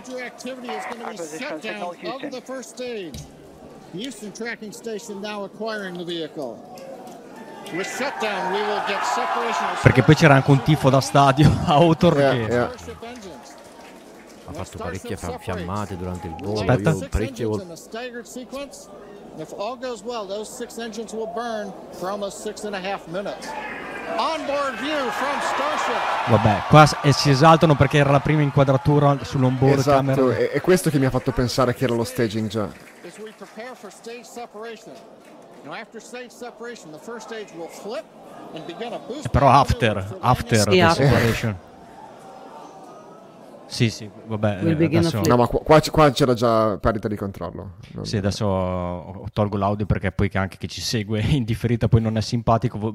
[3.93, 6.57] Houston tracking station now acquiring the vehicle.
[9.83, 12.53] Perché poi c'era anche un tifo da stadio a Autor yeah, che...
[12.53, 12.73] Yeah.
[14.47, 16.61] Ha fatto parecchie fiammate durante il volo.
[16.61, 16.91] Aspetta.
[16.91, 17.75] Io parecchie volte.
[19.39, 23.07] If all goes well, those six engines will burn for almost six and a half
[23.07, 23.47] minutes.
[24.19, 26.31] Onboard view from Starship.
[26.31, 30.37] Vabbè, qua si esaltano perché era la prima inquadratura sull'onboard esatto, camera.
[30.37, 32.69] È, è questo che mi ha fatto pensare che era lo staging già.
[39.31, 41.59] Però after, after sì, the separation.
[43.69, 44.61] Sì, sì, vabbè.
[44.61, 45.21] Adesso...
[45.27, 47.75] No, ma qua, qua, c'era già perdita di controllo.
[47.93, 48.07] Non...
[48.07, 52.23] Sì, adesso tolgo l'audio perché poi anche chi ci segue in differita poi non è
[52.23, 52.95] simpatico.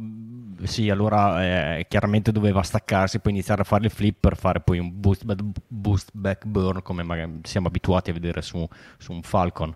[0.64, 4.80] Sì, allora eh, chiaramente doveva staccarsi, poi iniziare a fare il flip per fare poi
[4.80, 5.26] un boost,
[5.68, 9.76] boost back burn come siamo abituati a vedere su, su un Falcon.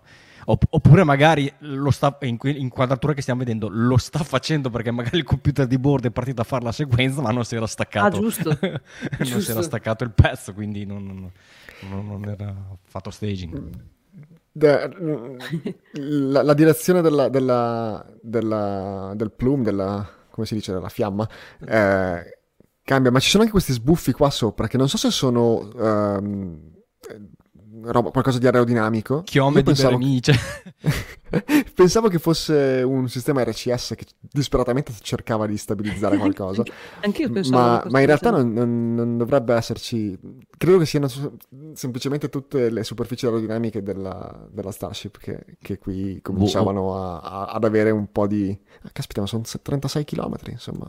[0.50, 5.24] Oppure magari lo sta, in inquadratura che stiamo vedendo lo sta facendo perché magari il
[5.24, 8.16] computer di board è partito a fare la sequenza ma non si era staccato.
[8.16, 8.56] Ah, giusto.
[8.62, 8.80] non
[9.18, 9.40] giusto.
[9.40, 11.30] si era staccato il pezzo, quindi non,
[11.90, 13.70] non, non era fatto staging.
[14.52, 21.28] La, la direzione della, della, della, del plume, della, come si dice, della fiamma,
[21.66, 22.38] eh,
[22.84, 25.68] cambia, ma ci sono anche questi sbuffi qua sopra che non so se sono...
[25.74, 26.76] Um,
[27.82, 29.22] roba, qualcosa di aerodinamico.
[29.22, 30.34] Chiome di vernice.
[31.74, 36.62] pensavo che fosse un sistema RCS che disperatamente cercava di stabilizzare qualcosa.
[37.00, 37.58] Anche io pensavo.
[37.58, 40.18] Ma, ma in realtà non, non, non, dovrebbe esserci.
[40.56, 41.08] Credo che siano
[41.74, 47.64] semplicemente tutte le superfici aerodinamiche della, della Starship che, che qui cominciavano a, a, ad
[47.64, 48.56] avere un po' di.
[48.82, 50.88] Ah, caspita, ma sono 36 km, insomma.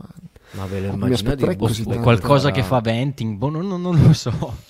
[0.52, 1.56] Ma ve lo immaginate?
[1.56, 3.36] Qualcosa che fa venting?
[3.36, 4.68] Boh, non, non lo so.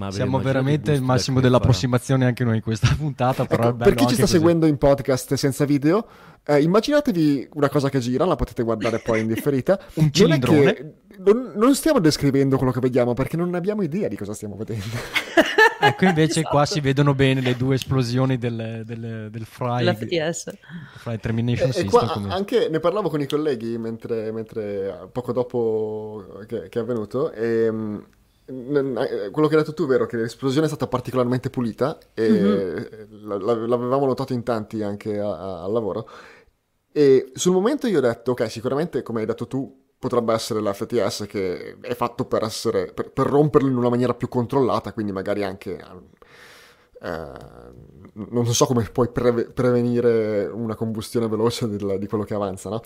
[0.00, 3.42] Ma Siamo veramente il massimo dell'approssimazione anche noi in questa puntata.
[3.42, 4.32] Ecco, per chi ci sta così.
[4.32, 6.06] seguendo in podcast senza video,
[6.46, 9.78] eh, immaginatevi una cosa che gira, la potete guardare poi in differita.
[9.96, 10.94] Un cilindrone.
[11.18, 14.86] Non, non, stiamo descrivendo quello che vediamo perché non abbiamo idea di cosa stiamo vedendo.
[15.80, 16.48] ecco, invece esatto.
[16.48, 19.84] qua si vedono bene le due esplosioni del, del, del Fry.
[19.84, 20.50] L'FTS.
[20.96, 21.88] Fry Termination e, System.
[21.88, 26.82] E qua anche ne parlavo con i colleghi mentre, mentre poco dopo che, che è
[26.82, 28.18] avvenuto e mm, eh,
[28.50, 33.66] quello che hai detto tu è vero che l'esplosione è stata particolarmente pulita e mm-hmm.
[33.68, 36.08] l'avevamo notato in tanti anche al lavoro
[36.92, 41.26] e sul momento io ho detto ok sicuramente come hai detto tu potrebbe essere l'FTS
[41.28, 45.44] che è fatto per, essere, per, per romperlo in una maniera più controllata quindi magari
[45.44, 45.78] anche
[47.02, 47.32] eh,
[48.12, 52.82] non so come puoi preve- prevenire una combustione veloce del, di quello che avanza no?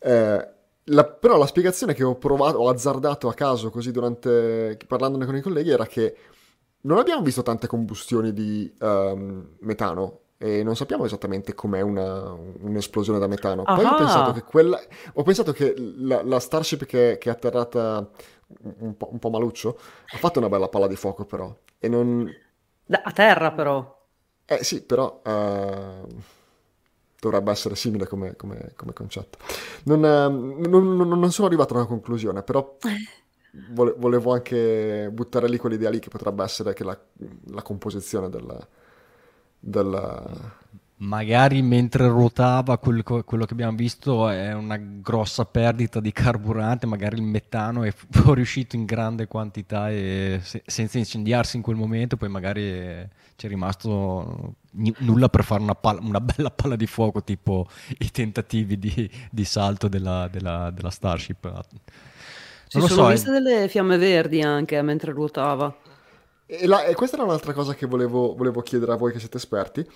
[0.00, 0.48] Eh,
[0.88, 5.36] la, però la spiegazione che ho provato, ho azzardato a caso così durante, parlandone con
[5.36, 6.16] i colleghi, era che
[6.82, 13.18] non abbiamo visto tante combustioni di um, metano e non sappiamo esattamente com'è una, un'esplosione
[13.18, 13.64] da metano.
[13.64, 14.80] Poi ho pensato che, quella,
[15.14, 18.08] ho pensato che la, la Starship che, che, è atterrata
[18.78, 21.54] un po', un po', maluccio ha fatto una bella palla di fuoco però.
[21.78, 22.28] E non...
[22.90, 24.06] A terra però.
[24.44, 25.20] Eh sì, però...
[25.24, 26.36] Uh
[27.20, 29.38] dovrebbe essere simile come, come, come concetto.
[29.84, 32.76] Non, non, non, sono arrivato a una conclusione, però
[33.70, 36.98] vole, volevo anche buttare lì quell'idea lì che potrebbe essere che la,
[37.50, 38.66] la composizione del,
[39.58, 40.52] del,
[40.98, 47.16] magari mentre ruotava quel, quello che abbiamo visto è una grossa perdita di carburante, magari
[47.16, 52.28] il metano è fuoriuscito in grande quantità e se, senza incendiarsi in quel momento, poi
[52.28, 52.62] magari
[53.36, 57.68] c'è rimasto n- nulla per fare una, palla, una, bella palla di fuoco, tipo
[57.98, 61.44] i tentativi di, di salto della, della, della Starship.
[61.44, 61.62] Non
[62.66, 63.40] Ci sono so, viste è...
[63.40, 65.74] delle fiamme verdi anche mentre ruotava.
[66.44, 69.36] E, la, e, questa era un'altra cosa che volevo, volevo chiedere a voi che siete
[69.36, 69.86] esperti.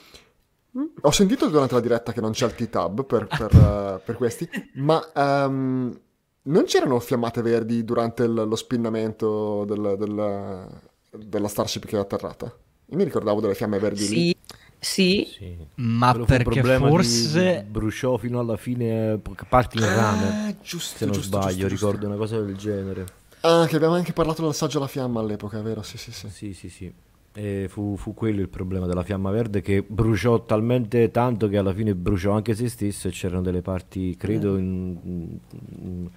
[1.02, 4.48] Ho sentito durante la diretta che non c'è il T-Tab per, per, uh, per questi,
[4.74, 6.00] ma um,
[6.42, 10.66] non c'erano fiammate verdi durante il, lo spinnamento del, del,
[11.10, 12.46] della Starship che è atterrata?
[12.86, 14.14] Io mi ricordavo delle fiamme verdi sì.
[14.14, 14.36] lì.
[14.78, 15.56] Sì, sì.
[15.76, 20.56] ma perché forse bruciò fino alla fine parti in ah, rame.
[20.60, 23.06] Giusto, se non giusto, sbaglio, giusto, ricordo una cosa del genere.
[23.42, 25.82] Ah, che abbiamo anche parlato del saggio alla fiamma all'epoca, vero?
[25.82, 26.28] Sì, sì, sì.
[26.30, 26.92] Sì, sì, sì.
[27.34, 31.72] E fu, fu quello il problema della fiamma verde che bruciò talmente tanto che alla
[31.72, 36.08] fine bruciò anche se stesso e c'erano delle parti, credo, in- in-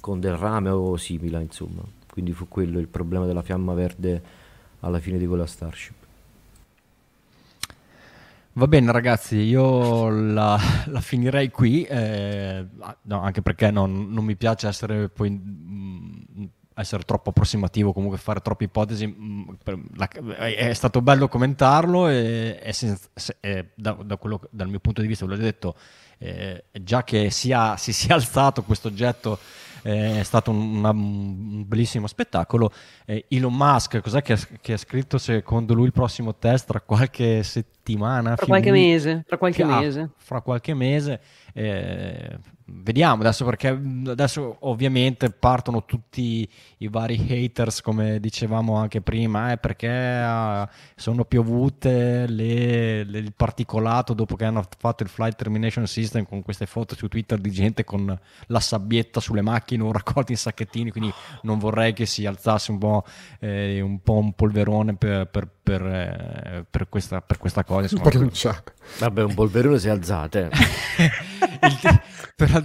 [0.00, 1.82] con del rame o simile, insomma.
[2.10, 4.22] Quindi fu quello il problema della fiamma verde
[4.80, 5.94] alla fine di quella Starship.
[8.54, 12.66] Va bene ragazzi, io la, la finirei qui, eh,
[13.02, 16.11] no, anche perché non, non mi piace essere, poi, mm,
[16.82, 19.06] essere troppo approssimativo, comunque fare troppe ipotesi.
[19.06, 19.48] mm,
[20.36, 24.80] è, è stato bello commentarlo e, e senza- se- e da- da quello- dal mio
[24.80, 25.74] punto di vista, ve l'ho detto,
[26.18, 29.38] eh, già che sia, si sia alzato questo oggetto
[29.84, 32.72] eh, è stato un, una- un bellissimo spettacolo.
[33.04, 37.70] Eh, Elon Musk, cos'è che ha scritto secondo lui il prossimo test tra qualche settimana?
[38.34, 40.10] Tra fine- qualche mese, tra qualche Ah, mese.
[40.16, 41.20] fra qualche mese.
[41.54, 42.38] eh,
[42.74, 49.58] vediamo adesso perché adesso ovviamente partono tutti i vari haters come dicevamo anche prima eh,
[49.58, 50.66] perché ah,
[50.96, 56.40] sono piovute le- le- il particolato dopo che hanno fatto il flight termination system con
[56.42, 60.90] queste foto su Twitter di gente con la sabbietta sulle macchine o raccolti in sacchettini
[60.90, 61.12] quindi
[61.42, 63.04] non vorrei che si alzasse un po',
[63.40, 68.02] eh, un, po un polverone per, per- per, eh, per questa, per questa cosa insomma.
[68.02, 68.62] Per lanciare.
[68.98, 70.38] Vabbè, un polverone si è alzato.
[70.38, 70.50] eh.
[71.62, 72.00] Il-
[72.34, 72.60] però,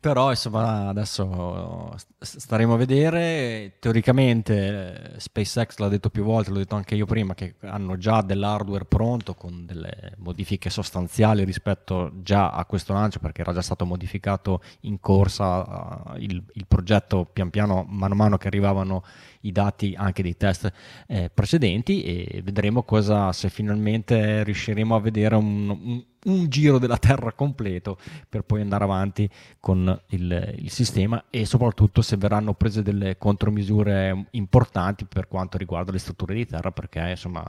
[0.00, 6.74] però, insomma adesso staremo a vedere teoricamente eh, SpaceX l'ha detto più volte l'ho detto
[6.74, 12.64] anche io prima che hanno già dell'hardware pronto con delle modifiche sostanziali rispetto già a
[12.64, 17.84] questo lancio perché era già stato modificato in corsa eh, il, il progetto pian piano
[17.88, 19.02] mano a mano che arrivavano
[19.44, 20.70] i dati anche dei test
[21.06, 26.96] eh, precedenti e vedremo cosa se finalmente riusciremo a vedere un, un- un giro della
[26.96, 29.28] Terra completo per poi andare avanti
[29.60, 35.92] con il, il sistema e soprattutto se verranno prese delle contromisure importanti per quanto riguarda
[35.92, 37.44] le strutture di terra perché insomma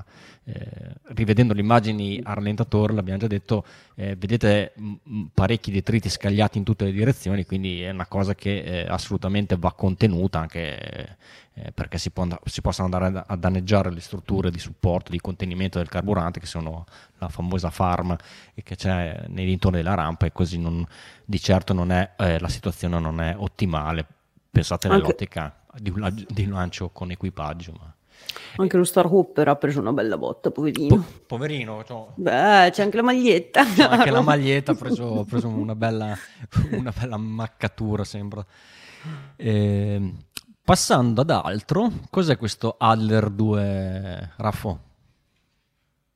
[0.46, 3.66] eh, rivedendo le immagini a rallentatore l'abbiamo già detto
[3.96, 8.62] eh, vedete mh, parecchi detriti scagliati in tutte le direzioni quindi è una cosa che
[8.62, 11.18] eh, assolutamente va contenuta anche
[11.54, 15.78] eh, perché si, può si possono andare a, danneggiare le strutture di supporto, di contenimento
[15.78, 16.86] del carburante, che sono
[17.20, 18.16] la famosa farm
[18.56, 20.84] e che c'è nei dintorni della rampa, e così non-
[21.24, 24.04] di certo non è, eh, la situazione non è ottimale.
[24.50, 25.94] Pensate Anche- nell'ottica di
[26.28, 27.74] di lancio con equipaggio.
[27.80, 27.94] Ma...
[28.56, 30.96] Anche lo Star Hopper ha preso una bella botta, poverino.
[30.96, 33.64] Po- poverino, c'ho- Beh, c'è anche la maglietta.
[33.64, 36.18] c'ho anche la maglietta, ha preso, preso una, bella,
[36.72, 38.44] una bella maccatura, sembra.
[39.36, 40.18] Ehm,
[40.66, 44.80] passando ad altro, cos'è questo Adler 2, Raffo?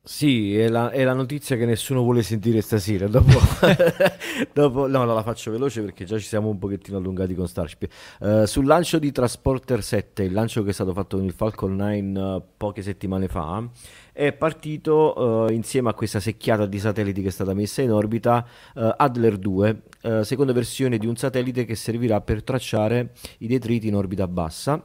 [0.02, 3.06] Sì, è la, è la notizia che nessuno vuole sentire stasera.
[3.06, 3.38] Dopo,
[4.52, 7.86] dopo- no, no, la faccio veloce perché già ci siamo un pochettino allungati con Starship.
[8.20, 11.76] Eh, sul lancio di Transporter 7, il lancio che è stato fatto con il Falcon
[11.76, 13.62] 9 eh, poche settimane fa,
[14.20, 18.46] è partito eh, insieme a questa secchiata di satelliti che è stata messa in orbita
[18.76, 23.88] eh, Adler 2, eh, seconda versione di un satellite che servirà per tracciare i detriti
[23.88, 24.84] in orbita bassa.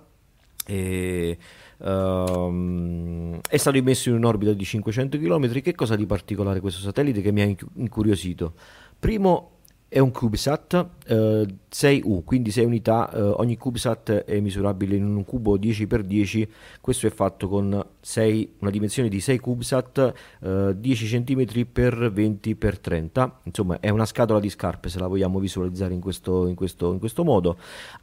[0.66, 1.38] E,
[1.80, 5.62] ehm, è stato immesso in un'orbita di 500 km.
[5.62, 8.54] Che cosa di particolare questo satellite che mi ha incu- incuriosito?
[8.98, 9.55] Primo
[9.96, 15.24] è un CubeSat eh, 6U, quindi 6 unità, eh, ogni CubeSat è misurabile in un
[15.24, 16.48] cubo 10x10,
[16.82, 22.58] questo è fatto con 6, una dimensione di 6 CubeSat eh, 10 cm x 20
[22.60, 26.56] x 30, insomma è una scatola di scarpe se la vogliamo visualizzare in questo, in
[26.56, 27.58] questo, in questo modo.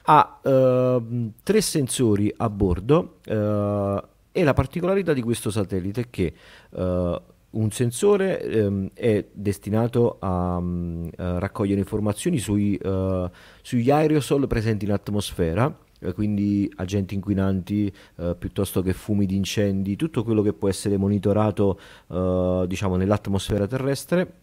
[0.04, 6.32] Ha ehm, tre sensori a bordo eh, e la particolarità di questo satellite è che
[6.70, 7.22] eh,
[7.52, 13.30] un sensore ehm, è destinato a, mm, a raccogliere informazioni sui, eh,
[13.62, 19.96] sugli aerosol presenti in atmosfera, eh, quindi agenti inquinanti eh, piuttosto che fumi di incendi,
[19.96, 21.78] tutto quello che può essere monitorato
[22.10, 24.34] eh, diciamo nell'atmosfera terrestre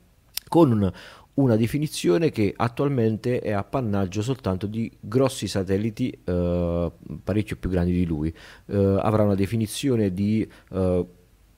[0.48, 0.92] con un-
[1.36, 6.92] una definizione che attualmente è appannaggio soltanto di grossi satelliti eh,
[7.24, 8.34] parecchio più grandi di lui.
[8.66, 11.06] Eh, avrà una definizione di eh,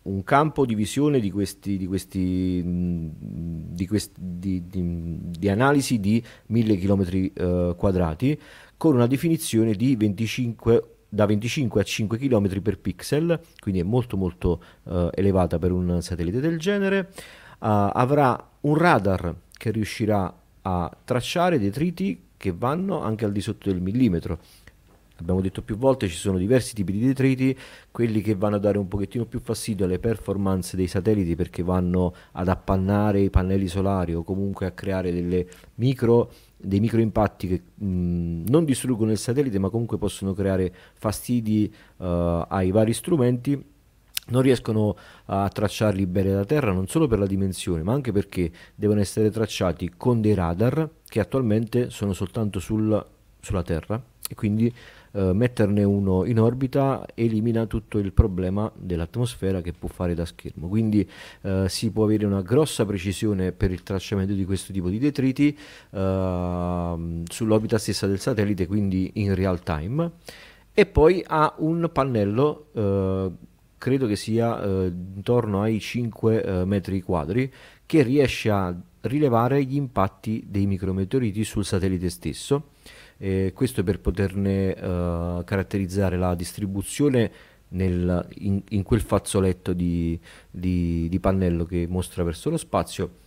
[0.04, 7.76] un campo di visione di questi, di questi, di, questi- di- analisi di 1000 km
[7.76, 8.39] quadrati
[8.78, 10.84] con una definizione di 25
[11.14, 16.02] da 25 a 5 km per pixel, quindi è molto molto eh, elevata per un
[16.02, 17.12] satellite del genere.
[17.60, 23.70] Ah, avrà un radar che riuscirà a tracciare detriti che vanno anche al di sotto
[23.70, 24.39] del millimetro.
[25.22, 27.58] Abbiamo detto più volte, ci sono diversi tipi di detriti,
[27.92, 32.14] quelli che vanno a dare un pochettino più fastidio alle performance dei satelliti perché vanno
[32.34, 35.10] ad appannare i pannelli solari o comunque a creare
[35.76, 42.04] micro dei microimpatti che mh, non distruggono il satellite ma comunque possono creare fastidi uh,
[42.48, 43.70] ai vari strumenti.
[44.24, 44.96] Non riescono
[45.26, 49.32] a tracciarli bene da terra non solo per la dimensione ma anche perché devono essere
[49.32, 53.04] tracciati con dei radar che attualmente sono soltanto sul,
[53.42, 54.74] sulla terra e quindi
[55.12, 60.68] eh, metterne uno in orbita elimina tutto il problema dell'atmosfera che può fare da schermo.
[60.68, 61.07] Quindi
[61.41, 65.57] eh, si può avere una grossa precisione per il tracciamento di questo tipo di detriti
[65.91, 70.12] eh, sull'orbita stessa del satellite, quindi in real time.
[70.74, 73.32] E poi ha un pannello eh,
[73.82, 77.51] credo che sia eh, intorno ai 5 eh, metri quadri,
[77.88, 82.74] che riesce a rilevare gli impatti dei micrometeoriti sul satellite stesso
[83.22, 87.32] eh, questo per poterne uh, caratterizzare la distribuzione
[87.70, 90.20] nel, in, in, quel fazzoletto di,
[90.50, 93.20] di, di, pannello che mostra verso lo spazio.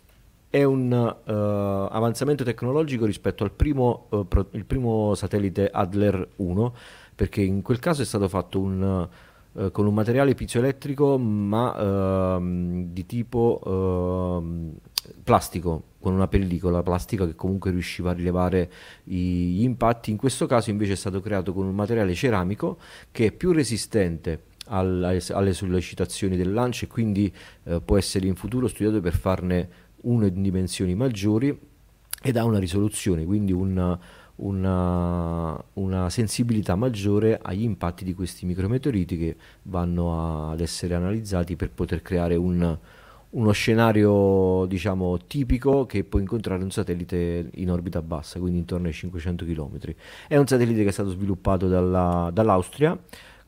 [0.50, 6.74] È un uh, avanzamento tecnologico rispetto al primo, uh, pro, primo, satellite Adler 1,
[7.14, 9.08] perché in quel caso è stato fatto un,
[9.70, 14.72] con un materiale piezoelettrico ma ehm, di tipo ehm,
[15.22, 18.70] plastico con una pellicola plastica che comunque riusciva a rilevare
[19.02, 20.10] gli impatti.
[20.10, 22.78] In questo caso invece è stato creato con un materiale ceramico
[23.10, 27.32] che è più resistente alle, alle sollecitazioni del lancio e quindi
[27.64, 29.68] eh, può essere in futuro studiato per farne
[30.02, 31.58] uno in dimensioni maggiori
[32.22, 33.98] ed ha una risoluzione, quindi una,
[34.36, 41.56] una, una, sensibilità maggiore agli impatti di questi micrometeoriti che vanno a, ad essere analizzati
[41.56, 42.78] per poter creare un,
[43.34, 48.92] uno scenario diciamo tipico che può incontrare un satellite in orbita bassa, quindi intorno ai
[48.92, 49.78] 500 km.
[50.28, 52.98] È un satellite che è stato sviluppato dalla, dall'Austria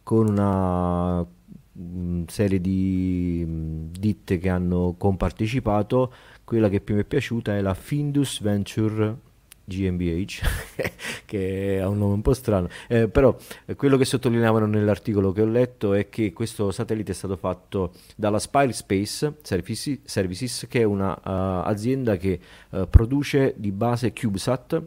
[0.02, 6.12] con una mh, serie di mh, ditte che hanno compartecipato.
[6.44, 9.18] Quella che più mi è piaciuta è la Findus Venture
[9.66, 10.40] GmbH,
[11.26, 13.36] che ha un nome un po' strano, eh, però
[13.66, 17.92] eh, quello che sottolineavano nell'articolo che ho letto è che questo satellite è stato fatto
[18.14, 22.40] dalla Spire Space Services, che è un'azienda uh, che
[22.70, 24.82] uh, produce di base CubeSat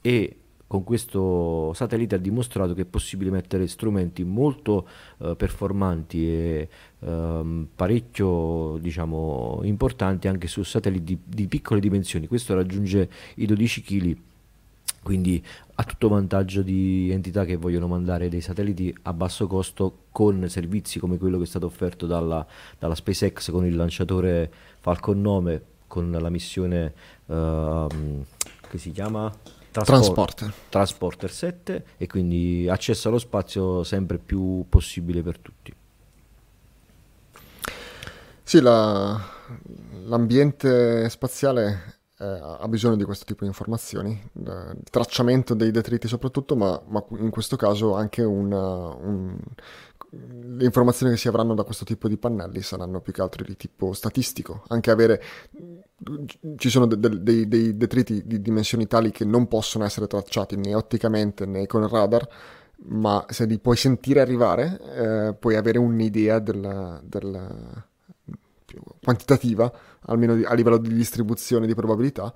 [0.00, 0.36] e
[0.70, 6.68] con questo satellite ha dimostrato che è possibile mettere strumenti molto uh, performanti e
[7.00, 12.26] um, parecchio diciamo, importanti anche su satelliti di, di, piccole dimensioni.
[12.26, 14.16] Questo raggiunge i 12 kg,
[15.02, 15.42] quindi
[15.74, 20.98] ha tutto vantaggio di entità che vogliono mandare dei satelliti a basso costo con servizi
[20.98, 22.46] come quello che è stato offerto dalla,
[22.78, 26.92] dalla SpaceX con il lanciatore Falcon 9 con la missione
[27.26, 27.86] uh,
[28.68, 29.32] che si chiama
[29.72, 30.52] Transporter.
[30.68, 35.72] Transporter 7 e quindi accesso allo spazio sempre più possibile per tutti.
[38.50, 39.16] Sì, la,
[40.06, 46.56] l'ambiente spaziale eh, ha bisogno di questo tipo di informazioni, il tracciamento dei detriti soprattutto,
[46.56, 49.38] ma, ma in questo caso anche una, un,
[50.10, 53.54] le informazioni che si avranno da questo tipo di pannelli saranno più che altro di
[53.56, 55.22] tipo statistico, anche avere
[56.56, 60.74] ci sono de- de- dei detriti di dimensioni tali che non possono essere tracciati né
[60.74, 62.28] otticamente né con il radar,
[62.86, 64.80] ma se li puoi sentire arrivare
[65.28, 67.84] eh, puoi avere un'idea della, della
[69.02, 69.72] quantitativa,
[70.06, 72.32] almeno a livello di distribuzione di probabilità,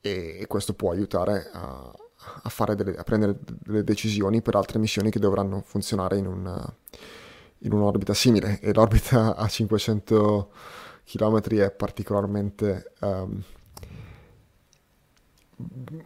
[0.00, 1.92] e, e questo può aiutare a,
[2.42, 6.74] a, delle, a, prendere delle decisioni per altre missioni che dovranno funzionare in, una,
[7.58, 8.60] in un'orbita simile.
[8.60, 10.50] E l'orbita a 500
[11.04, 13.42] km è particolarmente um,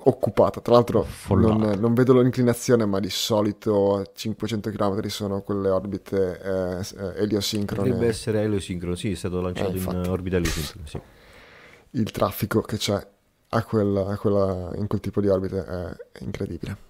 [0.04, 0.60] occupata.
[0.60, 6.80] Tra l'altro non, non, vedo l'inclinazione, ma di solito 500 km sono quelle orbite eh,
[6.80, 7.90] eh, eliosincrone.
[7.90, 11.00] Potrebbe essere eliosincrono, sì, è stato lanciato eh, in orbita eliosincrona, sì.
[11.92, 13.04] Il traffico che c'è
[13.48, 16.88] a quella, a quella, in quel tipo di orbite è incredibile.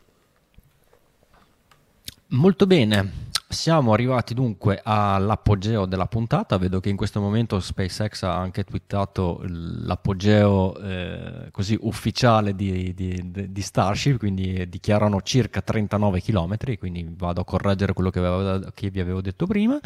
[2.33, 3.30] Molto bene.
[3.53, 9.43] Siamo arrivati dunque all'apogeo della puntata, vedo che in questo momento SpaceX ha anche twittato
[9.45, 17.41] l'apogeo eh, così ufficiale di, di, di, Starship, quindi dichiarano circa 39 km, quindi vado
[17.41, 19.81] a correggere quello che, avevo, che vi avevo detto prima.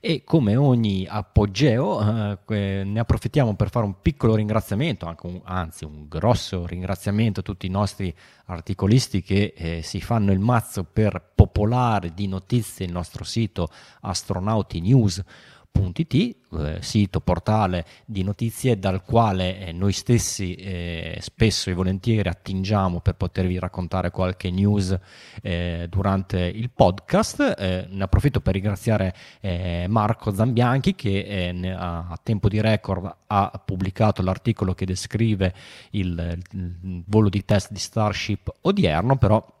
[0.00, 6.08] E come ogni apogeo eh, ne approfittiamo per fare un piccolo ringraziamento, un, anzi un
[6.08, 8.16] grosso ringraziamento a tutti i nostri
[8.46, 13.68] articolisti che eh, si fanno il mazzo per popolare di notizie il nostro sito
[14.02, 16.14] astronautinews.it It,
[16.52, 22.98] eh, sito, portale di notizie dal quale eh, noi stessi eh, spesso e volentieri attingiamo
[23.00, 24.98] per potervi raccontare qualche news
[25.40, 27.54] eh, durante il podcast.
[27.56, 34.22] Eh, ne approfitto per ringraziare eh, Marco Zambianchi che a, tempo di record ha pubblicato
[34.22, 35.54] l'articolo che descrive
[35.90, 39.59] il, il volo di test di Starship odierno, però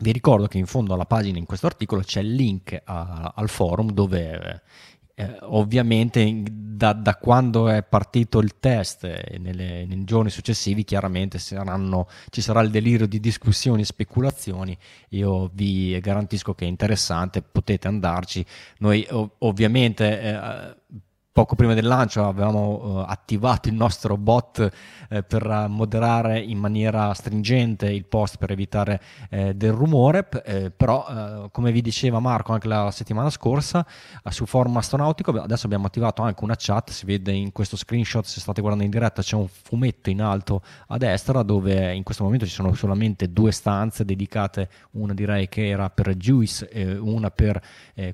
[0.00, 3.48] vi ricordo che in fondo alla pagina in questo articolo c'è il link a, al
[3.48, 4.62] forum dove
[5.14, 9.02] eh, ovviamente da, da, quando è partito il test
[9.38, 14.78] nelle, nei giorni successivi chiaramente saranno, ci sarà il delirio di discussioni e speculazioni.
[15.10, 18.46] Io vi garantisco che è interessante potete andarci.
[18.78, 20.76] Noi ov- ovviamente eh,
[21.38, 24.68] poco prima del lancio avevamo uh, attivato il nostro bot
[25.08, 31.06] eh, per moderare in maniera stringente il post per evitare eh, del rumore, eh, però
[31.08, 33.86] eh, come vi diceva Marco anche la settimana scorsa
[34.22, 38.24] eh, su forum astronautico adesso abbiamo attivato anche una chat, si vede in questo screenshot
[38.24, 42.24] se state guardando in diretta c'è un fumetto in alto a destra dove in questo
[42.24, 47.30] momento ci sono solamente due stanze dedicate, una direi che era per Juice e una
[47.30, 47.62] per,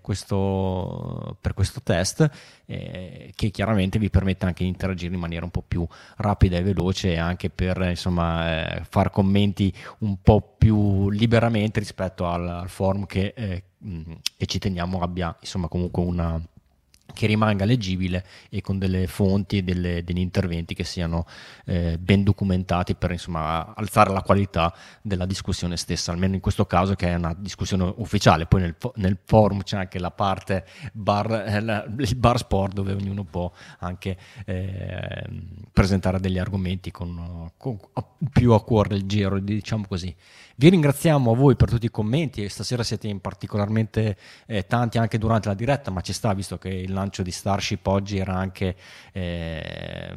[0.03, 2.31] questo, per questo test
[3.35, 5.87] che chiaramente vi permette anche di interagire in maniera un po' più
[6.17, 12.49] rapida e veloce anche per insomma eh, fare commenti un po' più liberamente rispetto al,
[12.49, 13.65] al forum che, eh,
[14.37, 16.41] che ci teniamo abbia insomma comunque una
[17.15, 21.27] che rimanga leggibile e con delle fonti e delle, degli interventi che siano
[21.65, 26.95] eh, ben documentati per insomma, alzare la qualità della discussione stessa, almeno in questo caso
[26.95, 28.45] che è una discussione ufficiale.
[28.45, 32.93] Poi nel, nel forum c'è anche la parte bar, eh, la, il bar sport dove
[32.93, 35.25] ognuno può anche eh,
[35.73, 37.79] presentare degli argomenti con, con,
[38.31, 40.15] più a cuore il giro, diciamo così.
[40.57, 44.99] Vi ringraziamo a voi per tutti i commenti e stasera siete in particolarmente eh, tanti
[44.99, 48.37] anche durante la diretta, ma ci sta visto che il lancio di Starship oggi era
[48.37, 48.77] anche
[49.11, 50.15] eh,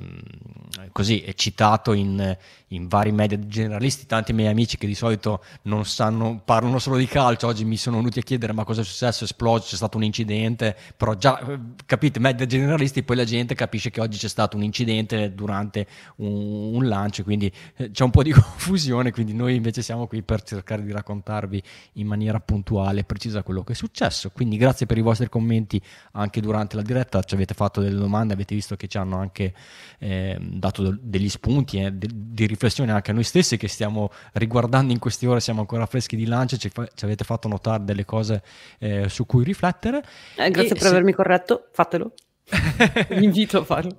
[0.91, 6.39] così citato in, in, vari media generalisti, tanti miei amici che di solito non sanno,
[6.45, 9.25] parlano solo di calcio, oggi mi sono venuti a chiedere ma cosa è successo, è
[9.25, 13.89] esploso, c'è stato un incidente, però già eh, capite, media generalisti, poi la gente capisce
[13.89, 18.21] che oggi c'è stato un incidente durante un, un lancio, quindi eh, c'è un po'
[18.21, 21.63] di confusione, quindi noi invece siamo qui per cercare di raccontarvi
[21.93, 24.29] in maniera puntuale e precisa quello che è successo.
[24.29, 28.33] Quindi grazie per i vostri commenti anche durante la diretta, ci avete fatto delle domande,
[28.33, 29.53] avete visto che ci hanno anche
[29.99, 34.99] eh, dato degli spunti eh, di, riflessione anche a noi stessi che stiamo riguardando in
[34.99, 38.43] queste ore, siamo ancora freschi di lancio, ci, fa, ci avete fatto notare delle cose
[38.79, 40.03] eh, su cui riflettere.
[40.35, 40.87] Eh, grazie e per se...
[40.89, 42.11] avermi corretto, fatelo.
[43.09, 43.97] Vi invito a farlo.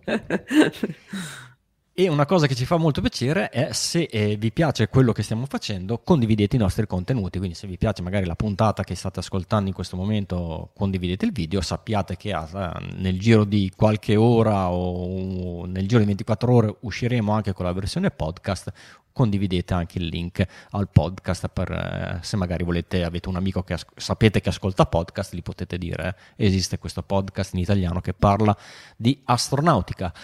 [2.00, 5.24] E una cosa che ci fa molto piacere è se eh, vi piace quello che
[5.24, 7.38] stiamo facendo, condividete i nostri contenuti.
[7.38, 11.32] Quindi, se vi piace magari la puntata che state ascoltando in questo momento, condividete il
[11.32, 11.60] video.
[11.60, 17.32] Sappiate che ah, nel giro di qualche ora o nel giro di 24 ore usciremo
[17.32, 18.72] anche con la versione podcast.
[19.12, 23.72] Condividete anche il link al podcast per eh, se magari volete, avete un amico che
[23.72, 28.14] as- sapete che ascolta podcast, gli potete dire eh, esiste questo podcast in italiano che
[28.14, 28.56] parla
[28.96, 30.14] di astronautica.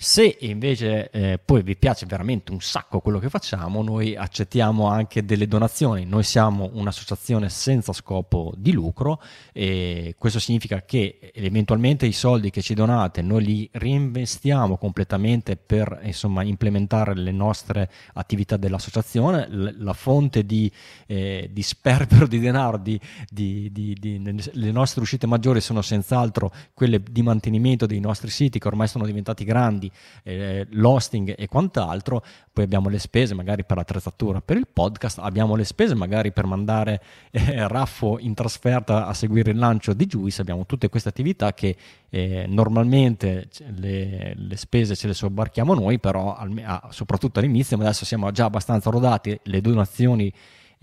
[0.00, 5.24] Se invece eh, poi vi piace veramente un sacco quello che facciamo, noi accettiamo anche
[5.24, 6.04] delle donazioni.
[6.04, 9.20] Noi siamo un'associazione senza scopo di lucro
[9.52, 15.98] e questo significa che eventualmente i soldi che ci donate noi li reinvestiamo completamente per
[16.04, 19.48] insomma, implementare le nostre attività dell'associazione.
[19.50, 20.70] la fonte di,
[21.08, 27.02] eh, di sperpero di denaro, di, di, di, le nostre uscite maggiori sono senz'altro quelle
[27.02, 29.86] di mantenimento dei nostri siti che ormai sono diventati grandi
[30.22, 35.54] eh, l'hosting e quant'altro, poi abbiamo le spese magari per l'attrezzatura per il podcast, abbiamo
[35.54, 40.40] le spese magari per mandare eh, Raffo in trasferta a seguire il lancio di Juice,
[40.40, 41.76] abbiamo tutte queste attività che
[42.08, 48.04] eh, normalmente le, le, spese ce le sobbarchiamo noi, però al, soprattutto all'inizio, ma adesso
[48.04, 50.32] siamo già abbastanza rodati, le donazioni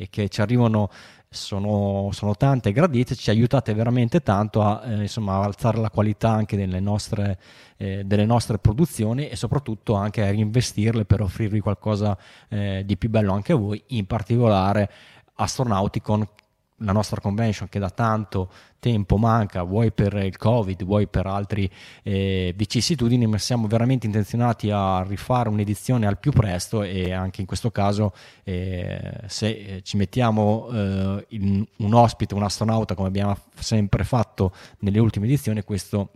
[0.09, 0.89] che ci arrivano
[1.30, 6.30] sono, sono tante e gradite, ci aiutate veramente tanto a eh, insomma, alzare la qualità
[6.30, 7.38] anche delle nostre,
[7.78, 12.17] eh, delle nostre, produzioni e soprattutto anche a reinvestirle per offrirvi qualcosa
[12.49, 14.89] eh, di più bello anche a voi, in particolare
[15.36, 16.28] Astronauticon
[16.80, 21.69] la nostra convention che da tanto tempo manca, vuoi per il Covid, vuoi per altre
[22.03, 27.47] eh, vicissitudini, ma siamo veramente intenzionati a rifare un'edizione al più presto e anche in
[27.47, 28.13] questo caso
[28.43, 34.99] eh, se eh, ci mettiamo eh, un ospite, un astronauta come abbiamo sempre fatto nelle
[34.99, 36.09] ultime edizioni, questo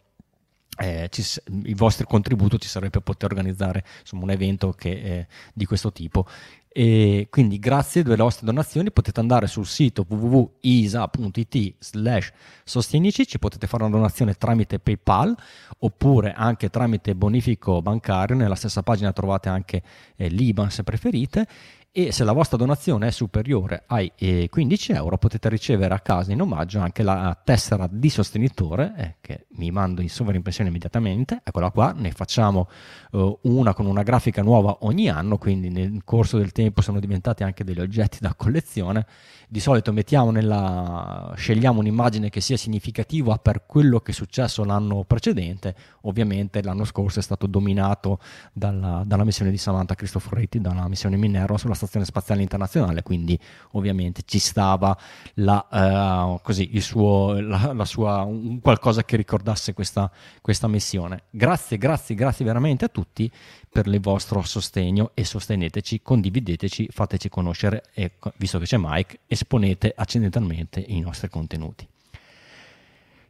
[0.79, 1.23] eh, ci,
[1.63, 5.91] il vostro contributo ci sarebbe per poter organizzare insomma, un evento che, eh, di questo
[5.91, 6.25] tipo.
[6.71, 12.31] E quindi grazie alle vostre donazioni potete andare sul sito www.isa.it slash
[12.63, 15.35] sostienici, ci potete fare una donazione tramite PayPal
[15.79, 19.81] oppure anche tramite bonifico bancario, nella stessa pagina trovate anche
[20.15, 21.47] eh, l'IBAN se preferite
[21.91, 24.11] e se la vostra donazione è superiore ai
[24.47, 29.15] 15 eh, euro potete ricevere a casa in omaggio anche la tessera di sostenitore eh,
[29.21, 32.69] che mi mando in sovraimpressione immediatamente, eccola qua, ne facciamo
[33.11, 37.43] uh, una con una grafica nuova ogni anno, quindi nel corso del tempo sono diventati
[37.43, 39.05] anche degli oggetti da collezione
[39.51, 45.03] di solito mettiamo nella, scegliamo un'immagine che sia significativa per quello che è successo l'anno
[45.05, 45.73] precedente.
[46.01, 48.19] Ovviamente l'anno scorso è stato dominato
[48.53, 53.39] dalla, dalla missione di Samantha Cristoforetti, dalla missione Minerva sulla Stazione Spaziale Internazionale, quindi
[53.71, 54.95] ovviamente ci stava
[55.35, 60.11] la, uh, così, il suo, la, la sua, un qualcosa che ricordasse questa,
[60.41, 61.23] questa missione.
[61.29, 63.31] Grazie, grazie, grazie veramente a tutti
[63.71, 69.93] per il vostro sostegno e sosteneteci, condivideteci, fateci conoscere e visto che c'è Mike, esponete
[69.95, 71.87] accidentalmente i nostri contenuti.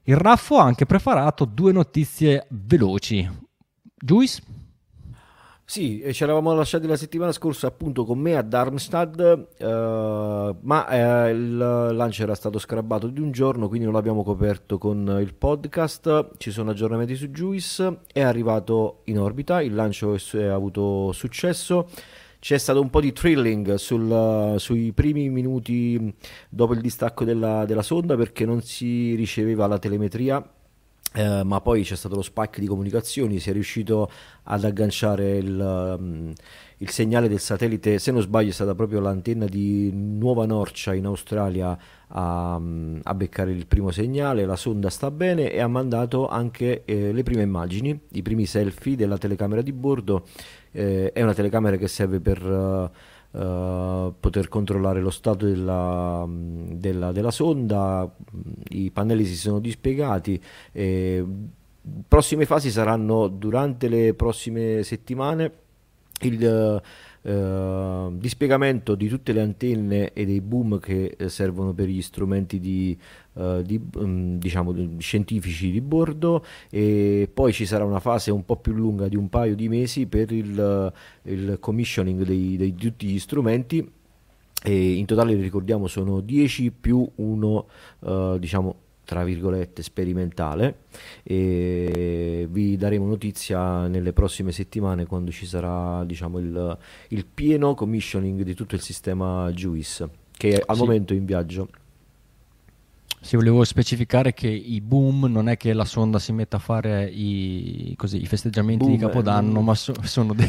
[0.04, 3.30] Il Raffo ha anche preparato due notizie veloci.
[3.95, 4.41] Juice?
[5.70, 10.88] Sì, ci eravamo lasciati la settimana scorsa appunto con me a Darmstadt, eh, ma
[11.28, 15.36] eh, il lancio era stato scrabbato di un giorno, quindi non l'abbiamo coperto con il
[15.36, 16.32] podcast.
[16.38, 21.88] Ci sono aggiornamenti su Juice, è arrivato in orbita, il lancio ha avuto successo.
[22.40, 26.12] C'è stato un po' di thrilling sul, sui primi minuti
[26.50, 30.44] dopo il distacco della, della sonda perché non si riceveva la telemetria
[31.14, 34.12] eh, ma poi c'è stato lo spike di comunicazioni, si è riuscito
[34.43, 36.32] ad agganciare il, um,
[36.78, 41.05] il, segnale del satellite, se non sbaglio è stata proprio l'antenna di Nuova Norcia in
[41.05, 41.76] Australia
[42.10, 46.84] a, um, a beccare il primo segnale, la sonda sta bene e ha mandato anche
[46.86, 50.28] eh, le prime immagini, i primi selfie della telecamera di bordo,
[50.72, 52.43] eh, è una telecamera che serve per...
[52.43, 58.12] Uh, Uh, poter controllare lo stato della, della, della, sonda,
[58.70, 60.42] i pannelli si sono dispiegati.
[60.72, 61.24] E
[62.08, 65.52] prossime fasi saranno durante le prossime settimane.
[66.22, 66.82] Il,
[67.22, 72.62] Uh, dispiegamento di tutte le antenne e dei boom che uh, servono per gli strumenti
[72.62, 72.98] di,
[73.34, 76.46] uh, di, um, diciamo, scientifici di bordo.
[76.70, 80.06] E poi ci sarà una fase un po' più lunga di un paio di mesi
[80.06, 80.94] per il,
[81.24, 83.92] il commissioning di tutti gli strumenti.
[84.62, 87.66] E in totale ricordiamo sono 10 più 1
[88.40, 88.76] diciamo
[89.10, 90.82] tra virgolette sperimentale
[91.24, 98.43] e vi daremo notizia nelle prossime settimane quando ci sarà diciamo il, il pieno commissioning
[98.43, 100.82] di tutto il sistema Juice che al sì.
[100.84, 101.70] momento è in viaggio.
[103.20, 107.10] Sì, volevo specificare che i boom non è che la sonda si metta a fare
[107.10, 110.47] i, così, i festeggiamenti boom, di Capodanno, eh, ma so, sono dei...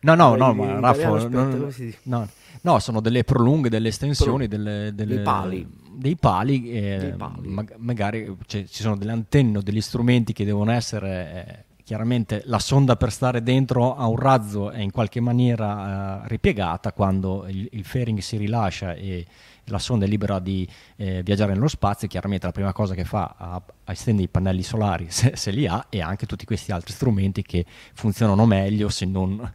[0.00, 1.26] No, no, no, ma Raffo...
[1.28, 2.28] No, no,
[2.60, 7.48] no, sono delle prolunghe, delle estensioni, Pro, delle, delle, pali dei pali, eh, dei pali.
[7.48, 12.42] Ma- magari cioè, ci sono delle antenne o degli strumenti che devono essere eh, chiaramente
[12.46, 17.46] la sonda per stare dentro a un razzo è in qualche maniera eh, ripiegata quando
[17.46, 19.26] il, il fairing si rilascia e
[19.66, 23.34] la sonda è libera di eh, viaggiare nello spazio, chiaramente la prima cosa che fa
[23.36, 26.92] a, a estendere i pannelli solari se, se, li ha e anche tutti questi altri
[26.92, 29.52] strumenti che funzionano meglio se non,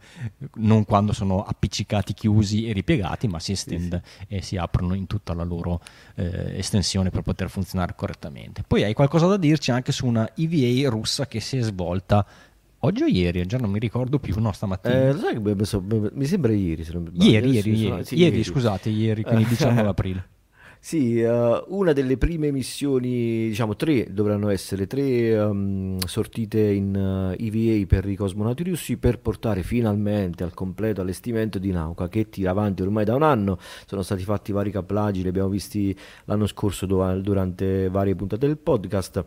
[0.54, 4.34] non quando sono appiccicati, chiusi e ripiegati, ma si estende sì, sì.
[4.34, 5.80] e si aprono in tutta la loro
[6.16, 8.62] eh, estensione per poter funzionare correttamente.
[8.66, 12.26] Poi hai qualcosa da dirci anche su una EVA russa che si è svolta
[12.82, 13.44] Oggi o ieri?
[13.44, 15.08] Già non mi ricordo più, no, stamattina.
[15.08, 16.82] Eh, sai che mi sembra ieri.
[16.82, 20.28] Se non ieri, ieri, ieri, sì, ieri, scusate, ieri, quindi 19 aprile.
[20.82, 27.32] Sì, uh, una delle prime missioni, diciamo tre, dovranno essere tre um, sortite in uh,
[27.38, 32.30] eh, EVA per i cosmonauti russi per portare finalmente al completo allestimento di Nauka che
[32.30, 33.58] tira avanti ormai da un anno.
[33.84, 39.22] Sono stati fatti vari caplaggi, li abbiamo visti l'anno scorso durante varie puntate del podcast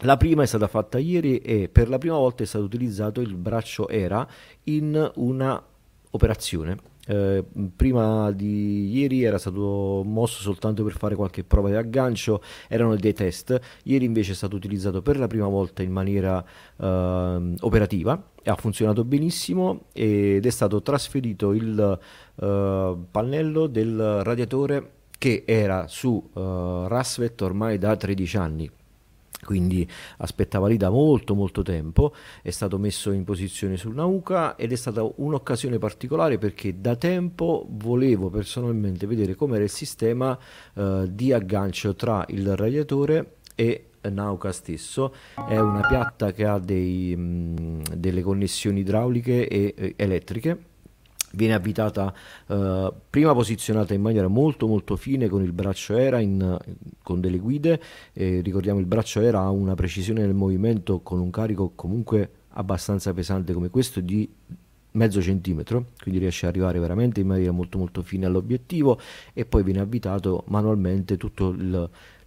[0.00, 3.34] la prima è stata fatta ieri e per la prima volta è stato utilizzato il
[3.34, 4.26] braccio ERA
[4.64, 5.62] in una
[6.12, 6.76] operazione.
[7.06, 7.44] Eh,
[7.74, 13.12] prima di ieri era stato mosso soltanto per fare qualche prova di aggancio, erano dei
[13.12, 13.58] test.
[13.84, 16.42] Ieri invece è stato utilizzato per la prima volta in maniera
[16.76, 21.98] eh, operativa ha funzionato benissimo ed è stato trasferito il
[22.36, 28.70] eh, pannello del radiatore che era su eh, Rasvet ormai da 13 anni
[29.44, 29.88] quindi
[30.18, 34.76] aspettava lì da molto molto tempo, è stato messo in posizione sul Nauka ed è
[34.76, 40.38] stata un'occasione particolare perché da tempo volevo personalmente vedere com'era il sistema
[40.74, 47.14] eh, di aggancio tra il radiatore e Nauka stesso, è una piatta che ha dei,
[47.14, 50.69] mh, delle connessioni idrauliche e, e elettriche
[51.32, 52.12] viene avvitata
[52.46, 56.58] eh, prima posizionata in maniera molto molto fine con il braccio era in,
[57.02, 57.80] con delle guide
[58.12, 63.12] eh, ricordiamo il braccio era ha una precisione nel movimento con un carico comunque abbastanza
[63.12, 64.28] pesante come questo di
[64.92, 68.98] mezzo centimetro, quindi riesce ad arrivare veramente in maniera molto molto fine all'obiettivo
[69.32, 71.52] e poi viene avvitato manualmente tutta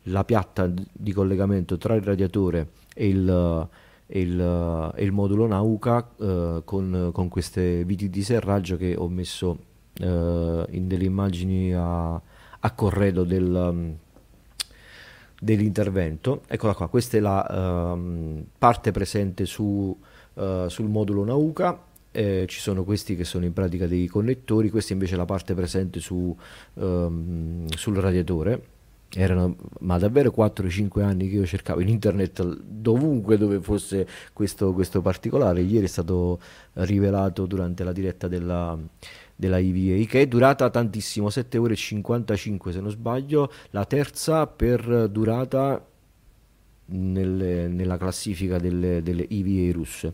[0.07, 3.69] la piatta di collegamento tra il radiatore e il,
[4.05, 9.07] e il, e il modulo Nauka eh, con, con, queste viti di serraggio che ho
[9.07, 9.57] messo
[9.93, 13.95] eh, in delle immagini a, a corredo del,
[15.39, 16.43] dell'intervento.
[16.47, 19.97] Eccola qua, questa è la um, parte presente su,
[20.33, 24.93] uh, sul modulo Nauka eh, ci sono questi che sono in pratica dei connettori, questa
[24.93, 26.35] invece è la parte presente su,
[26.75, 28.72] um, sul radiatore.
[29.15, 35.01] Erano ma davvero 4-5 anni che io cercavo in internet dovunque dove fosse questo, questo
[35.01, 35.61] particolare.
[35.61, 36.39] Ieri è stato
[36.73, 38.77] rivelato durante la diretta della,
[39.35, 44.47] della EVA che è durata tantissimo, 7 ore e 55 se non sbaglio, la terza
[44.47, 45.85] per durata
[46.85, 50.13] nelle, nella classifica delle, delle EVA russe.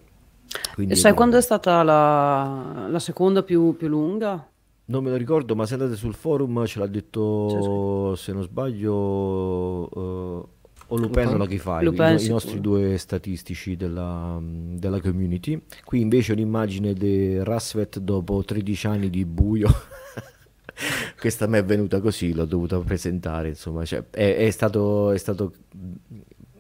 [0.74, 4.48] Quindi, sai quando è stata la, la seconda più, più, lunga?
[4.90, 8.96] Non me lo ricordo, ma se andate sul forum ce l'ha detto, se non sbaglio,
[8.96, 10.50] uh,
[10.92, 15.62] o Lupen che fa, i, i, nostri due statistici della, della, community.
[15.86, 19.70] Qui invece un'immagine di Rasvet dopo 13 anni di buio.
[21.20, 25.18] Questa a me è venuta così, l'ho dovuta presentare, insomma, cioè, è, è, stato, è
[25.20, 25.54] stato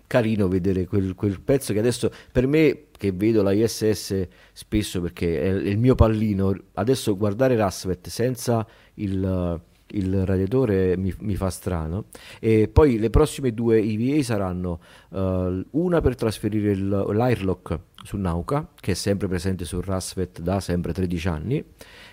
[0.09, 5.39] carino vedere quel, quel, pezzo che adesso per me che vedo la ISS spesso perché
[5.39, 12.05] è il mio pallino adesso guardare Rasvet senza il, il radiatore mi, mi, fa strano.
[12.39, 14.79] E poi le prossime due EVA saranno
[15.09, 20.59] uh, una per trasferire il, l'airlock su Nauka che è sempre presente su Rasvet da
[20.59, 21.63] sempre 13 anni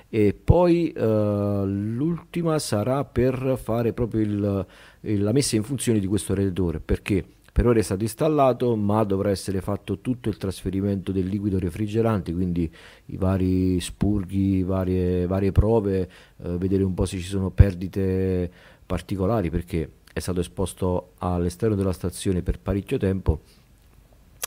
[0.08, 4.66] e poi uh, l'ultima sarà per fare proprio il,
[5.00, 7.24] la messa in funzione di questo radiatore perché
[7.56, 12.34] per ora è stato installato, ma dovrà essere fatto tutto il trasferimento del liquido refrigerante,
[12.34, 12.70] quindi
[13.06, 16.00] i vari spurghi, varie, varie prove,
[16.36, 18.50] eh, vedere un po' se ci sono perdite
[18.84, 23.40] particolari, perché è stato esposto all'esterno della stazione per parecchio tempo.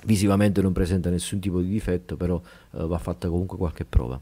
[0.05, 4.21] Visivamente non presenta nessun tipo di difetto, però eh, va fatta comunque qualche prova.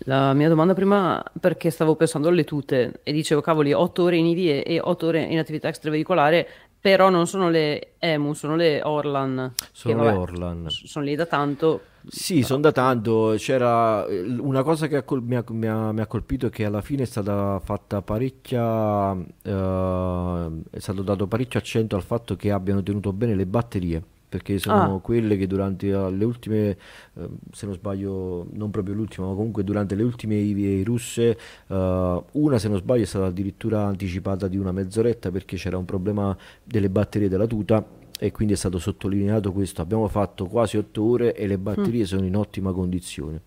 [0.00, 4.26] La mia domanda prima, perché stavo pensando alle tute e dicevo, cavoli, 8 ore in
[4.26, 6.46] IVE e 8 ore in attività extraveicolare,
[6.80, 9.52] però non sono le EMU, sono le Orlan.
[9.72, 10.66] Sono che, vabbè, le Orlan.
[10.68, 11.80] Sono lì da tanto.
[12.08, 13.34] Sì, sono da tanto.
[13.38, 17.02] C'era una cosa che mi, ha, mi, ha, mi, ha, colpito è che alla fine
[17.02, 19.10] è stata fatta parecchia.
[19.10, 24.58] Uh, è stato dato parecchio accento al fatto che abbiano tenuto bene le batterie perché
[24.58, 25.00] sono ah.
[25.00, 26.76] quelle che durante le ultime,
[27.14, 32.22] eh, se non sbaglio, non proprio l'ultima, ma comunque durante le ultime IVA russe, eh,
[32.32, 36.36] una se non sbaglio è stata addirittura anticipata di una mezz'oretta perché c'era un problema
[36.62, 37.84] delle batterie della tuta
[38.18, 39.82] e quindi è stato sottolineato questo.
[39.82, 42.06] Abbiamo fatto quasi otto ore e le batterie mm.
[42.06, 43.40] sono in ottima condizione,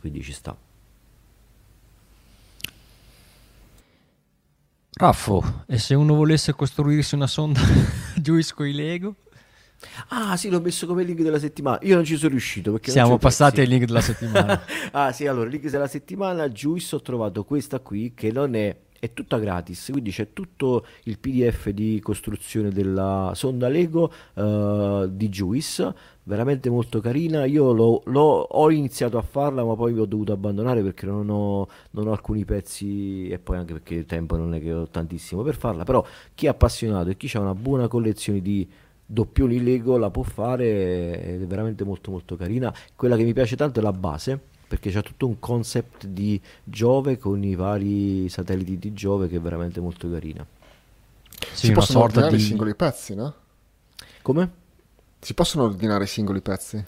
[0.00, 0.56] quindi ci sta.
[5.00, 7.60] Raffo, e se uno volesse costruirsi una sonda
[8.16, 9.14] Juice con i Lego?
[10.08, 11.78] Ah, sì, l'ho messo come link della settimana.
[11.82, 14.60] Io non ci sono riuscito perché siamo passati ai link della settimana.
[14.92, 16.48] ah, sì, allora, link della settimana.
[16.48, 21.18] Juice ho trovato questa qui che non è è tutta gratis, quindi c'è tutto il
[21.18, 27.44] PDF di costruzione della sonda Lego uh, di Juice, veramente molto carina.
[27.44, 31.68] Io l'ho, l'ho, ho iniziato a farla, ma poi ho dovuto abbandonare perché non ho,
[31.92, 35.42] non ho, alcuni pezzi e poi anche perché il tempo non è che ho tantissimo
[35.42, 35.84] per farla.
[35.84, 36.04] Però
[36.34, 38.68] chi è appassionato e chi ha una buona collezione di
[39.10, 42.72] doppioni Lego la può fare ed è veramente molto molto carina.
[42.94, 44.38] Quella che mi piace tanto è la base
[44.68, 49.40] perché c'è tutto un concept di Giove con i vari satelliti di Giove che è
[49.40, 50.46] veramente molto carina.
[51.52, 52.42] Sì, si possono ordinare di...
[52.42, 53.34] i singoli pezzi, no?
[54.20, 54.50] Come?
[55.18, 56.84] Si possono ordinare i singoli pezzi?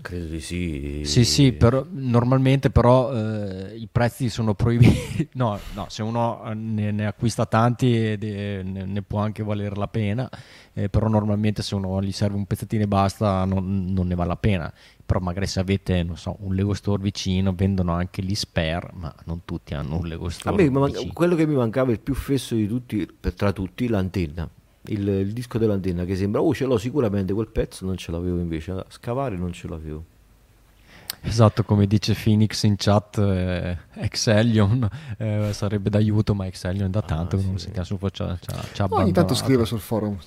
[0.00, 1.02] Credo di sì.
[1.04, 5.28] Sì, sì, però, normalmente però eh, i prezzi sono proibiti.
[5.34, 10.30] no, no, se uno ne, ne acquista tanti ne, ne, può anche valere la pena,
[10.74, 14.28] eh, però normalmente se uno gli serve un pezzettino e basta non, non, ne vale
[14.28, 14.72] la pena.
[15.04, 19.14] Però magari se avete, non so, un Lego Store vicino vendono anche gli spare, ma
[19.24, 20.54] non tutti hanno un Lego Store.
[20.54, 24.48] A me man- quello che mi mancava il più fesso di tutti, tra tutti, l'antenna
[24.86, 28.38] il, il, disco dell'antenna che sembra, oh ce l'ho sicuramente quel pezzo, non ce l'avevo
[28.38, 30.04] invece, a scavare non ce l'avevo.
[31.20, 37.36] Esatto, come dice Phoenix in chat, eh, Exelion eh, sarebbe d'aiuto, ma Exelion da tanto
[37.36, 40.18] che non si chiama su c'ha, c'ha, c'ha Ogni tanto scrive sul forum.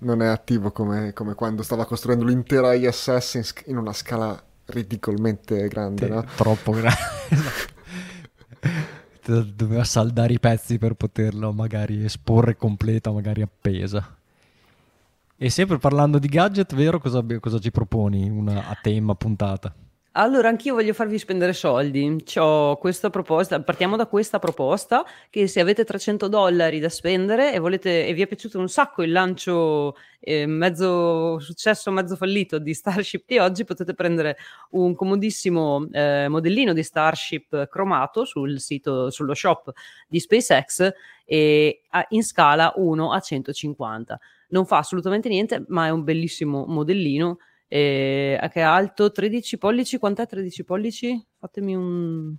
[0.00, 6.08] Non è attivo come, come quando stava costruendo l'intera ISS in, una scala ridicolmente grande,
[6.08, 6.24] no?
[6.36, 6.98] Troppo grande.
[9.54, 14.16] Doveva saldare i pezzi per poterlo magari esporre completa, magari appesa.
[15.36, 17.00] E sempre parlando di gadget, vero?
[17.00, 18.28] Cosa, cosa ci proponi?
[18.28, 19.74] Una a tema puntata?
[20.16, 22.22] Allora, anch'io voglio farvi spendere soldi.
[22.22, 27.58] C'ho questa proposta, partiamo da questa proposta che se avete 300 dollari da spendere e,
[27.58, 32.74] volete, e vi è piaciuto un sacco il lancio eh, mezzo successo, mezzo fallito di
[32.74, 34.36] Starship di oggi, potete prendere
[34.70, 39.72] un comodissimo eh, modellino di Starship cromato sul sito, sullo shop
[40.06, 40.92] di SpaceX
[41.24, 44.20] e a, in scala 1 a 150.
[44.50, 47.38] Non fa assolutamente niente, ma è un bellissimo modellino
[47.76, 49.98] eh, che è alto 13 pollici.
[49.98, 51.26] Quant'è 13 pollici?
[51.38, 52.34] Fatemi un,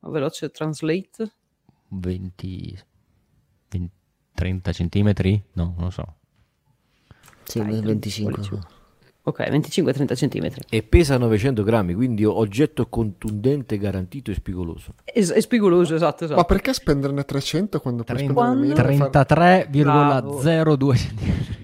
[0.00, 1.32] un veloce translate.
[1.88, 2.78] 20,
[3.68, 3.90] 20
[4.32, 5.42] 30 centimetri?
[5.54, 6.14] No, non lo so.
[7.42, 8.32] Sì, Dai, 25.
[8.32, 8.58] pollici.
[9.22, 10.62] Ok, 25-30 centimetri.
[10.70, 14.94] E pesa 900 grammi, quindi oggetto contundente, garantito e spigoloso.
[15.04, 16.38] È, è spigoloso, esatto, esatto.
[16.40, 18.92] Ma perché spenderne 300 quando puoi Trenta- spenderne 1000?
[18.92, 21.59] e fare- 33,02 centimetri.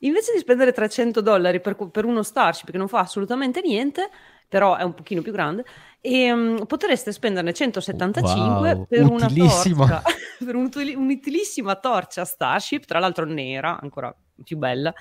[0.00, 4.08] Invece di spendere 300 dollari per, per uno Starship che non fa assolutamente niente,
[4.48, 5.64] però è un pochino più grande,
[6.00, 9.86] e, um, potreste spenderne 175 Wow, per una utilissimo.
[9.86, 10.02] torcia,
[10.44, 14.92] per un'utili- un'utilissima torcia Starship, tra l'altro nera, ancora più bella,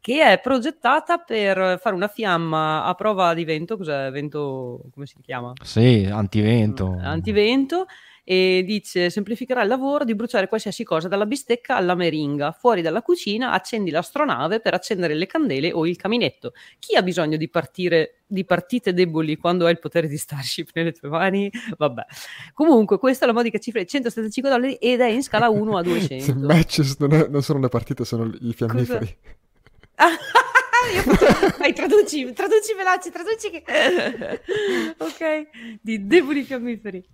[0.00, 5.16] che è progettata per fare una fiamma a prova di vento, cos'è vento, come si
[5.22, 5.52] chiama?
[5.62, 6.90] Sì, antivento.
[6.90, 7.86] Mm, antivento
[8.30, 12.52] e dice semplificherà il lavoro di bruciare qualsiasi cosa dalla bistecca alla meringa.
[12.52, 16.52] Fuori dalla cucina accendi l'astronave per accendere le candele o il caminetto.
[16.78, 20.92] Chi ha bisogno di partire di partite deboli quando hai il potere di Starship nelle
[20.92, 21.50] tue mani?
[21.78, 22.04] Vabbè.
[22.52, 25.80] Comunque questa è la modica cifra di 175 dollari ed è in scala 1 a
[25.82, 29.16] 200 Matches non, è- non sono le partite, sono i fiammiferi.
[30.94, 33.62] Io faccio- Vai, traduci, traduci veloci, traduci che...
[34.98, 37.04] ok, di deboli fiammiferi.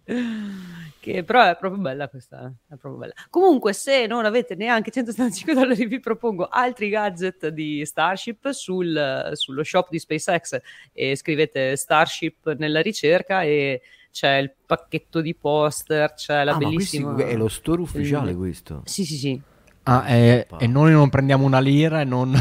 [1.00, 3.12] Che però è proprio bella questa, è proprio bella.
[3.30, 9.62] Comunque, se non avete neanche 175 dollari, vi propongo altri gadget di Starship sul- sullo
[9.64, 10.58] shop di SpaceX
[10.92, 16.58] e scrivete Starship nella ricerca e c'è il pacchetto di poster, c'è la Ah, ma
[16.68, 17.16] bellissima...
[17.16, 18.36] è lo store ufficiale Mm.
[18.38, 18.82] questo.
[18.84, 19.40] Sì, sì, sì.
[19.86, 22.32] Ah, e, e noi non prendiamo una lira e non,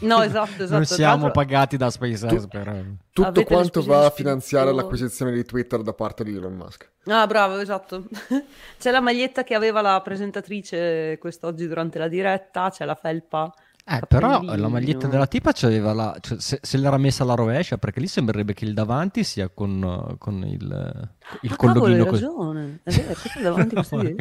[0.00, 0.72] No, esatto, esatto.
[0.72, 2.26] non siamo pagati da SpaceX.
[2.42, 4.72] Tu- per- Tutto Avete quanto va a finanziare spedizione.
[4.74, 6.90] l'acquisizione di Twitter da parte di Elon Musk.
[7.06, 8.04] Ah, bravo, esatto.
[8.78, 13.52] C'è la maglietta che aveva la presentatrice quest'oggi durante la diretta, c'è la felpa.
[13.88, 16.16] Eh, però la maglietta della tipa c'aveva la.
[16.20, 20.16] cioè, se, se l'era messa alla rovescia, perché lì sembrerebbe che il davanti sia con,
[20.18, 21.08] con il,
[21.42, 22.22] il Ah, cavolo, hai così.
[22.24, 22.80] ragione.
[22.82, 24.16] È vero, è davanti lì.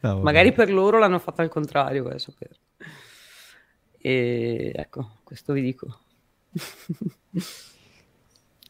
[0.00, 0.20] no.
[0.22, 2.54] Magari per loro l'hanno fatta al contrario, vai a sapere.
[4.04, 5.98] E ecco, questo vi dico.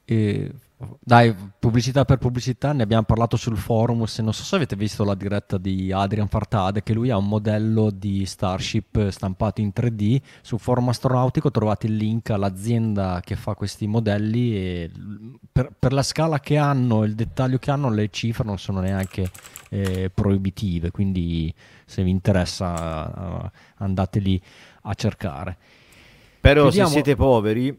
[0.04, 0.52] E-
[0.98, 4.04] dai, pubblicità per pubblicità, ne abbiamo parlato sul forum.
[4.04, 7.28] Se non so se avete visto la diretta di Adrian Fartade, che lui ha un
[7.28, 10.20] modello di Starship stampato in 3D.
[10.40, 14.56] Sul forum astronautico trovate il link all'azienda che fa questi modelli.
[14.56, 14.90] E
[15.50, 19.30] per, per la scala che hanno, il dettaglio che hanno, le cifre non sono neanche
[19.70, 20.90] eh, proibitive.
[20.90, 21.52] Quindi,
[21.84, 24.40] se vi interessa, eh, andate lì
[24.82, 25.56] a cercare.
[26.40, 27.78] Però Chiudiamo- se siete poveri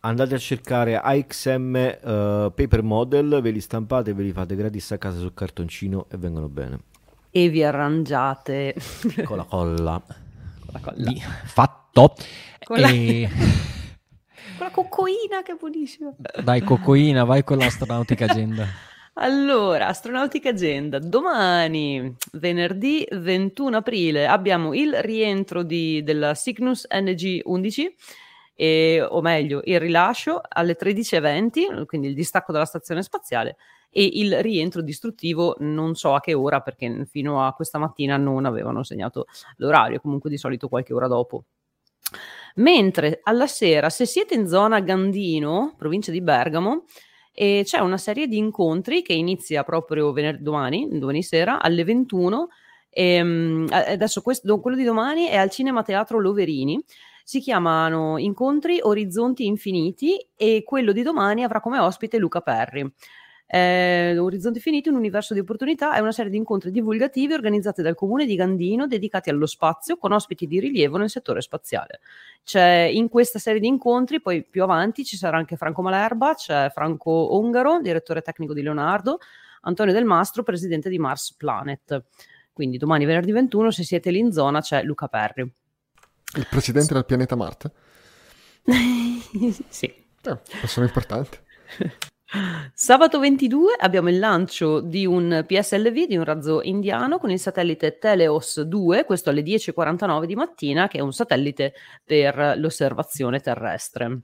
[0.00, 1.96] andate a cercare AXM eh,
[2.54, 6.48] Paper Model, ve li stampate, ve li fate gratis a casa sul cartoncino e vengono
[6.48, 6.78] bene.
[7.30, 8.74] E vi arrangiate
[9.24, 10.02] Con la colla.
[10.04, 10.14] con
[10.72, 11.08] la colla.
[11.10, 12.14] Lì, fatto.
[12.64, 13.28] Con la- E-
[14.56, 16.12] Con la coccoina, che buonissima.
[16.44, 18.66] Dai, cocoina, vai con l'astronautica agenda.
[19.16, 27.94] Allora, Astronautica Agenda, domani, venerdì 21 aprile, abbiamo il rientro di- della Cygnus NG-11,
[28.56, 33.56] e- o meglio, il rilascio alle 13.20, quindi il distacco dalla stazione spaziale,
[33.88, 38.46] e il rientro distruttivo non so a che ora, perché fino a questa mattina non
[38.46, 39.26] avevano segnato
[39.58, 41.44] l'orario, comunque di solito qualche ora dopo.
[42.56, 46.84] Mentre alla sera, se siete in zona Gandino, provincia di Bergamo,
[47.34, 52.48] e c'è una serie di incontri che inizia proprio vener- domani, domani sera alle 21.
[52.90, 56.82] Ehm, a- adesso questo- quello di domani è al Cinema Teatro Loverini.
[57.24, 62.88] Si chiamano Incontri Orizzonti Infiniti e quello di domani avrà come ospite Luca Perri.
[63.46, 67.94] Eh, Orizzonti Finiti, un universo di opportunità, è una serie di incontri divulgativi organizzati dal
[67.94, 72.00] comune di Gandino dedicati allo spazio con ospiti di rilievo nel settore spaziale.
[72.42, 76.70] C'è in questa serie di incontri, poi più avanti ci sarà anche Franco Malerba, c'è
[76.70, 79.18] Franco Ongaro, direttore tecnico di Leonardo,
[79.62, 82.04] Antonio Del Mastro, presidente di Mars Planet.
[82.52, 85.42] Quindi domani venerdì 21, se siete lì in zona, c'è Luca Perri.
[86.36, 87.72] Il presidente del pianeta Marte?
[89.68, 89.86] sì.
[89.86, 91.42] Eh, persona importante.
[92.74, 97.98] Sabato 22 abbiamo il lancio di un PSLV, di un razzo indiano con il satellite
[97.98, 101.74] Teleos 2, questo alle 10.49 di mattina, che è un satellite
[102.04, 104.22] per l'osservazione terrestre.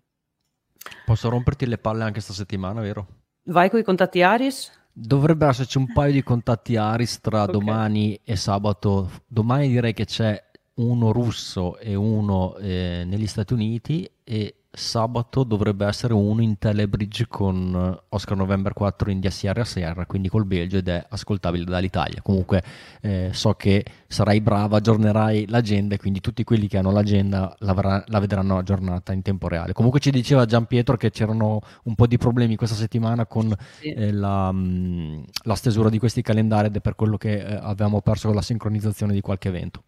[1.04, 3.06] Posso romperti le palle anche questa settimana, vero?
[3.44, 4.72] Vai con i contatti Aris?
[4.92, 7.50] Dovrebbe esserci un paio di contatti Aris tra Ok.
[7.50, 9.10] domani e sabato.
[9.26, 10.42] Domani direi che c'è
[10.74, 17.26] uno russo e uno eh, negli Stati Uniti e sabato dovrebbe essere uno in Telebridge
[17.26, 22.22] con eh, Oscar November 4 India Sierra Sierra, quindi col Belgio ed è ascoltabile dall'Italia.
[22.22, 22.62] Comunque
[23.00, 28.04] eh, so che sarai brava, aggiornerai l'agenda e quindi tutti quelli che hanno l'agenda la,
[28.20, 29.72] vedranno aggiornata in tempo reale.
[29.72, 33.92] Comunque ci diceva Gian Pietro che c'erano un po' di problemi questa settimana con Sì.
[33.92, 38.00] eh, la, mh, la stesura di questi calendari ed è per quello che eh, avevamo
[38.02, 39.82] perso con la sincronizzazione di qualche evento.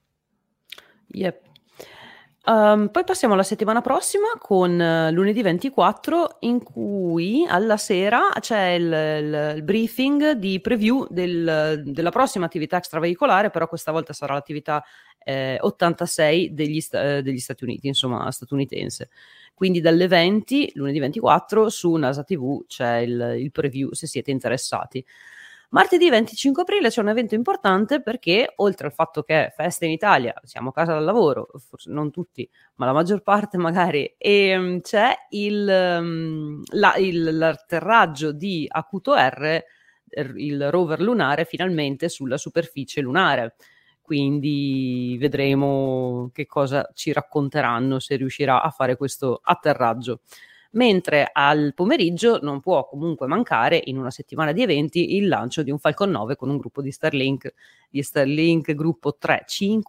[1.15, 1.52] Yep.
[2.45, 8.71] Ehm, poi passiamo alla settimana prossima con eh, lunedì 24 in cui alla sera c'è
[8.71, 14.35] il, il- il briefing di preview del- della prossima attività extraveicolare, però questa volta sarà
[14.35, 14.83] l'attività
[15.25, 19.11] eh, 86 degli, sta- eh, degli Stati Uniti, insomma statunitense.
[19.55, 25.05] Quindi dalle 20, lunedì 24, su NASA TV c'è il, il preview se siete interessati.
[25.73, 29.91] Martedì 25 aprile c'è un evento importante perché, oltre al fatto che è festa in
[29.91, 34.55] Italia, siamo a casa dal lavoro, forse non tutti, ma la maggior parte magari, e
[34.59, 39.63] mm, c'è il, mm, la- il- l'atterraggio di Acuto R,
[40.37, 43.55] il rover lunare, finalmente sulla superficie lunare.
[44.03, 50.21] Quindi vedremo che cosa ci racconteranno se riuscirà a fare questo atterraggio
[50.75, 55.71] mentre al pomeriggio non può comunque mancare in una settimana di eventi il lancio di
[55.71, 57.53] un Falcon 9 con un gruppo di Starlink,
[57.91, 59.81] di Starlink gruppo 3-5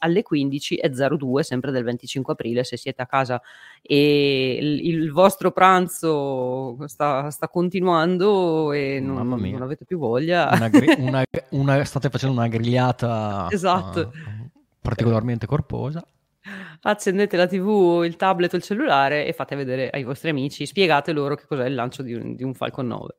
[0.00, 3.40] alle 15.02 sempre del 25 aprile se siete a casa
[3.80, 10.68] e il, il vostro pranzo sta, sta continuando e non, non avete più voglia Una
[10.68, 14.00] gri- una- una- state facendo una grigliata Esatto.
[14.12, 14.48] eh,
[14.80, 16.04] particolarmente corposa.
[16.82, 21.12] Accendete la tv, il tablet o il cellulare e fate vedere ai vostri amici, spiegate
[21.12, 23.16] loro che cos'è il lancio di un, di un Falcon 9.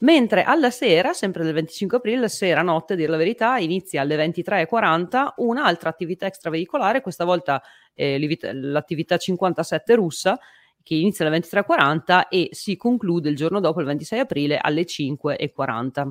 [0.00, 4.16] Mentre alla sera, sempre del 25 aprile, sera notte, a dire la verità, inizia alle
[4.16, 7.60] 23.40 un'altra attività extraveicolare, questa volta
[7.94, 8.18] eh,
[8.52, 10.38] l'attività 57 russa,
[10.84, 16.08] che inizia alle 23.40 e si conclude il giorno dopo, il 26 aprile, alle 5.40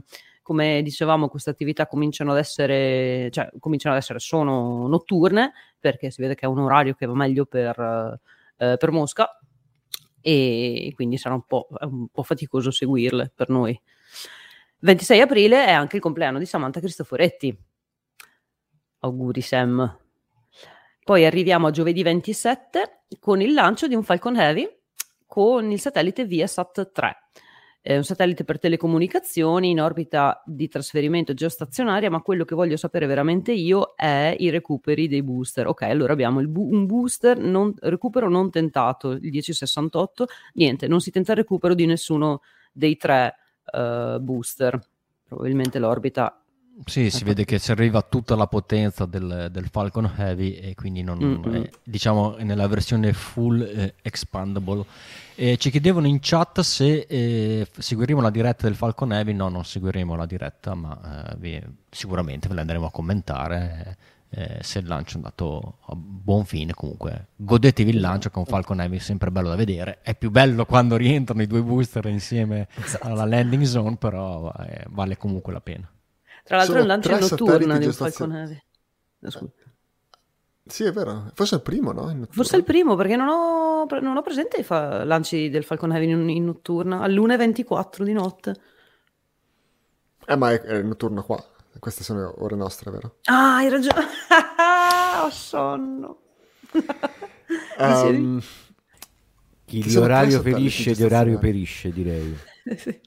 [0.48, 6.22] come dicevamo, queste attività cominciano ad essere, cioè cominciano ad essere, sono notturne, perché si
[6.22, 7.78] vede che è un orario che va meglio per,
[8.56, 9.38] eh, per Mosca
[10.22, 13.78] e quindi sarà un po', un po' faticoso seguirle per noi.
[14.80, 17.54] 26 aprile è anche il compleanno di Samantha Cristoforetti.
[19.00, 20.00] Auguri Sam.
[21.04, 24.66] Poi arriviamo a giovedì 27 con il lancio di un Falcon Heavy
[25.26, 27.18] con il satellite Viasat 3
[27.88, 33.06] è un satellite per telecomunicazioni in orbita di trasferimento geostazionaria, ma quello che voglio sapere
[33.06, 35.68] veramente io è i recuperi dei booster.
[35.68, 41.12] Ok, allora abbiamo bu- un booster non, recupero non tentato, il 1068, niente, non si
[41.12, 42.42] tenta il recupero di nessuno
[42.74, 43.36] dei tre
[43.72, 44.78] eh, booster.
[45.24, 46.42] Probabilmente l'orbita
[46.86, 51.02] Sì, si vede che ci arriva tutta la potenza del, del Falcon Heavy e quindi
[51.02, 51.56] non, Mm-mm.
[51.56, 54.86] eh, diciamo nella versione full eh, expandable.
[55.36, 59.34] E ci chiedevano in chat se eh, seguiremo la diretta del Falcon Heavy.
[59.34, 63.98] No, non seguiremo la diretta, ma eh, vi- sicuramente ve la andremo a commentare
[64.30, 66.74] eh, se il lancio è andato a buon fine.
[66.74, 70.00] Comunque, godetevi il lancio con Falcon Heavy, è sempre bello da vedere.
[70.02, 72.68] È più bello quando rientrano i due booster insieme
[73.02, 75.90] alla landing zone, però eh, vale comunque la pena.
[76.48, 78.64] Tra l'altro è un lancio notturno di un Falcon Heavy.
[79.20, 79.52] No, scusa.
[80.66, 81.32] Sì, è vero.
[81.34, 82.26] Forse è il primo, no?
[82.30, 85.92] Forse è il primo, perché non ho, non ho presente i fa- lanci del Falcon
[85.92, 88.56] Heavy in, in notturna, all'1.24 di notte.
[90.26, 91.42] Eh, ma è, è notturno qua.
[91.80, 93.18] Queste sono ore nostre, vero?
[93.26, 94.06] Ah, hai ragione.
[95.24, 96.22] ho sonno.
[97.80, 98.42] Ehm,
[99.64, 102.38] Chi di orario ferisce, di orario perisce, direi.
[102.76, 103.00] Sì.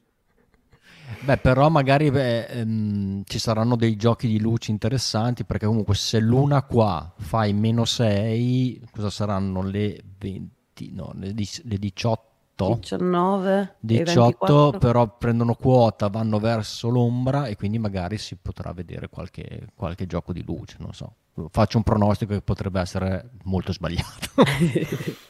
[1.20, 6.18] Beh, però magari beh, ehm, ci saranno dei giochi di luci interessanti perché comunque se
[6.20, 12.28] l'una qua fai meno 6, cosa saranno le 20, no, le, le 18
[12.60, 12.78] 18.
[12.80, 14.78] 19 e 18 24.
[14.78, 20.32] però prendono quota, vanno verso l'ombra e quindi magari si potrà vedere qualche, qualche gioco
[20.32, 21.14] di luce, non so.
[21.50, 24.28] Faccio un pronostico che potrebbe essere molto sbagliato.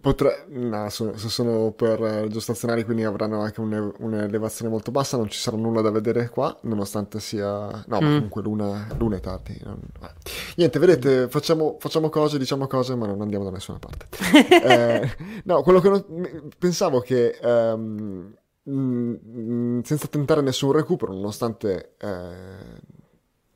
[0.00, 0.46] Potre...
[0.48, 5.16] No, sono, se sono per geostazionari, quindi avranno anche un- un'elevazione molto bassa.
[5.16, 7.66] Non ci sarà nulla da vedere qua, nonostante sia.
[7.86, 7.98] No, Mm.
[8.14, 9.58] comunque l'una, l'una è tardi.
[9.64, 10.12] non- eh.
[10.56, 14.06] Niente, vedete, facciamo, facciamo cose, diciamo cose, ma non andiamo da nessuna parte.
[14.60, 15.10] Eh,
[15.44, 17.38] no, quello che non- pensavo che.
[18.68, 21.94] mm, senza tentare nessun recupero, nonostante.
[21.98, 22.89] eh,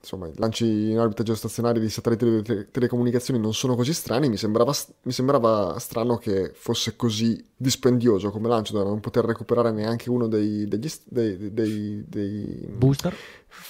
[0.05, 4.29] Insomma, i lanci in orbita geostazionaria di satelliti di tele- telecomunicazioni non sono così strani.
[4.29, 4.71] Mi sembrava,
[5.05, 10.27] mi sembrava strano che fosse così dispendioso come lancio da non poter recuperare neanche uno
[10.29, 13.15] dei, degli dei, dei- dei- Booster?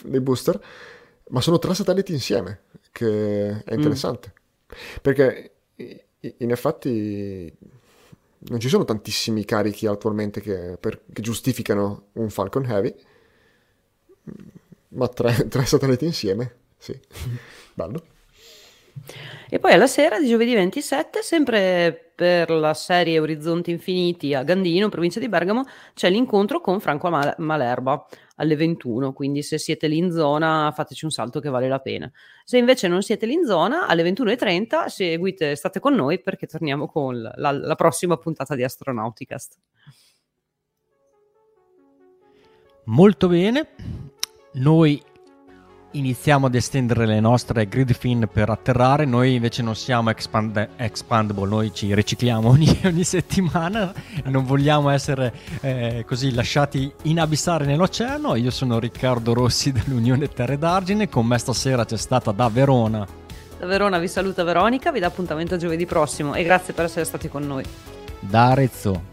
[0.03, 0.61] dei booster.
[1.29, 4.33] Ma sono tre satelliti insieme, che è interessante.
[5.01, 7.57] Perché i- i- in effetti
[8.47, 12.93] non ci sono tantissimi carichi attualmente che, per- che giustificano un Falcon Heavy.
[14.95, 16.99] Ma tre, tre satelliti insieme, sì.
[17.75, 18.07] Bello.
[19.49, 24.89] E poi alla sera di giovedì 27, sempre per la serie Orizzonti Infiniti a Gandino,
[24.89, 25.65] provincia di Bergamo,
[25.95, 28.07] c'è l'incontro con Franco Mal- Malerba
[28.37, 32.11] alle 21, quindi se siete lì in zona fateci un salto che vale la pena.
[32.45, 36.87] Se invece non siete lì in zona, alle 21.30 seguite, state con noi perché torniamo
[36.87, 39.59] con la, la- la prossima puntata di Astronauticast.
[42.85, 43.69] Molto bene.
[44.57, 45.03] Noi
[45.91, 49.05] iniziamo ad estendere le nostre grid fin per atterrare.
[49.05, 53.93] Noi invece non siamo expand- expandable, noi ci ricicliamo ogni, ogni settimana.
[54.27, 58.37] Non vogliamo essere eh, così lasciati inabissare nell'oceano.
[58.37, 61.09] Io sono Riccardo Rossi dell'Unione Terre d'Argine.
[61.09, 63.05] Con me stasera c'è stata da Verona
[63.59, 67.05] Da Verona vi saluta Veronica, vi dà appuntamento a giovedì prossimo e grazie per essere
[67.05, 67.65] stati con noi.
[68.21, 69.13] da Arezzo.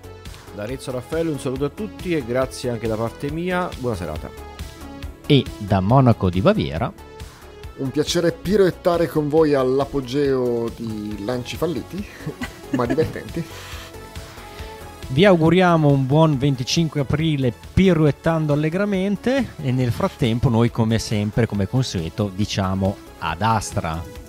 [0.53, 3.67] Da Arezzo Raffaele un saluto a tutti e grazie anche da parte mia.
[3.79, 4.50] Buona serata.
[5.31, 6.91] E da Monaco di Baviera.
[7.77, 12.05] Un piacere piroettare con voi all'apogeo di lanci falliti,
[12.75, 13.41] ma divertenti.
[15.07, 21.65] Vi auguriamo un buon 25 aprile piruettando allegramente e nel frattempo noi come sempre, come
[21.65, 24.20] consueto, diciamo ad Astra.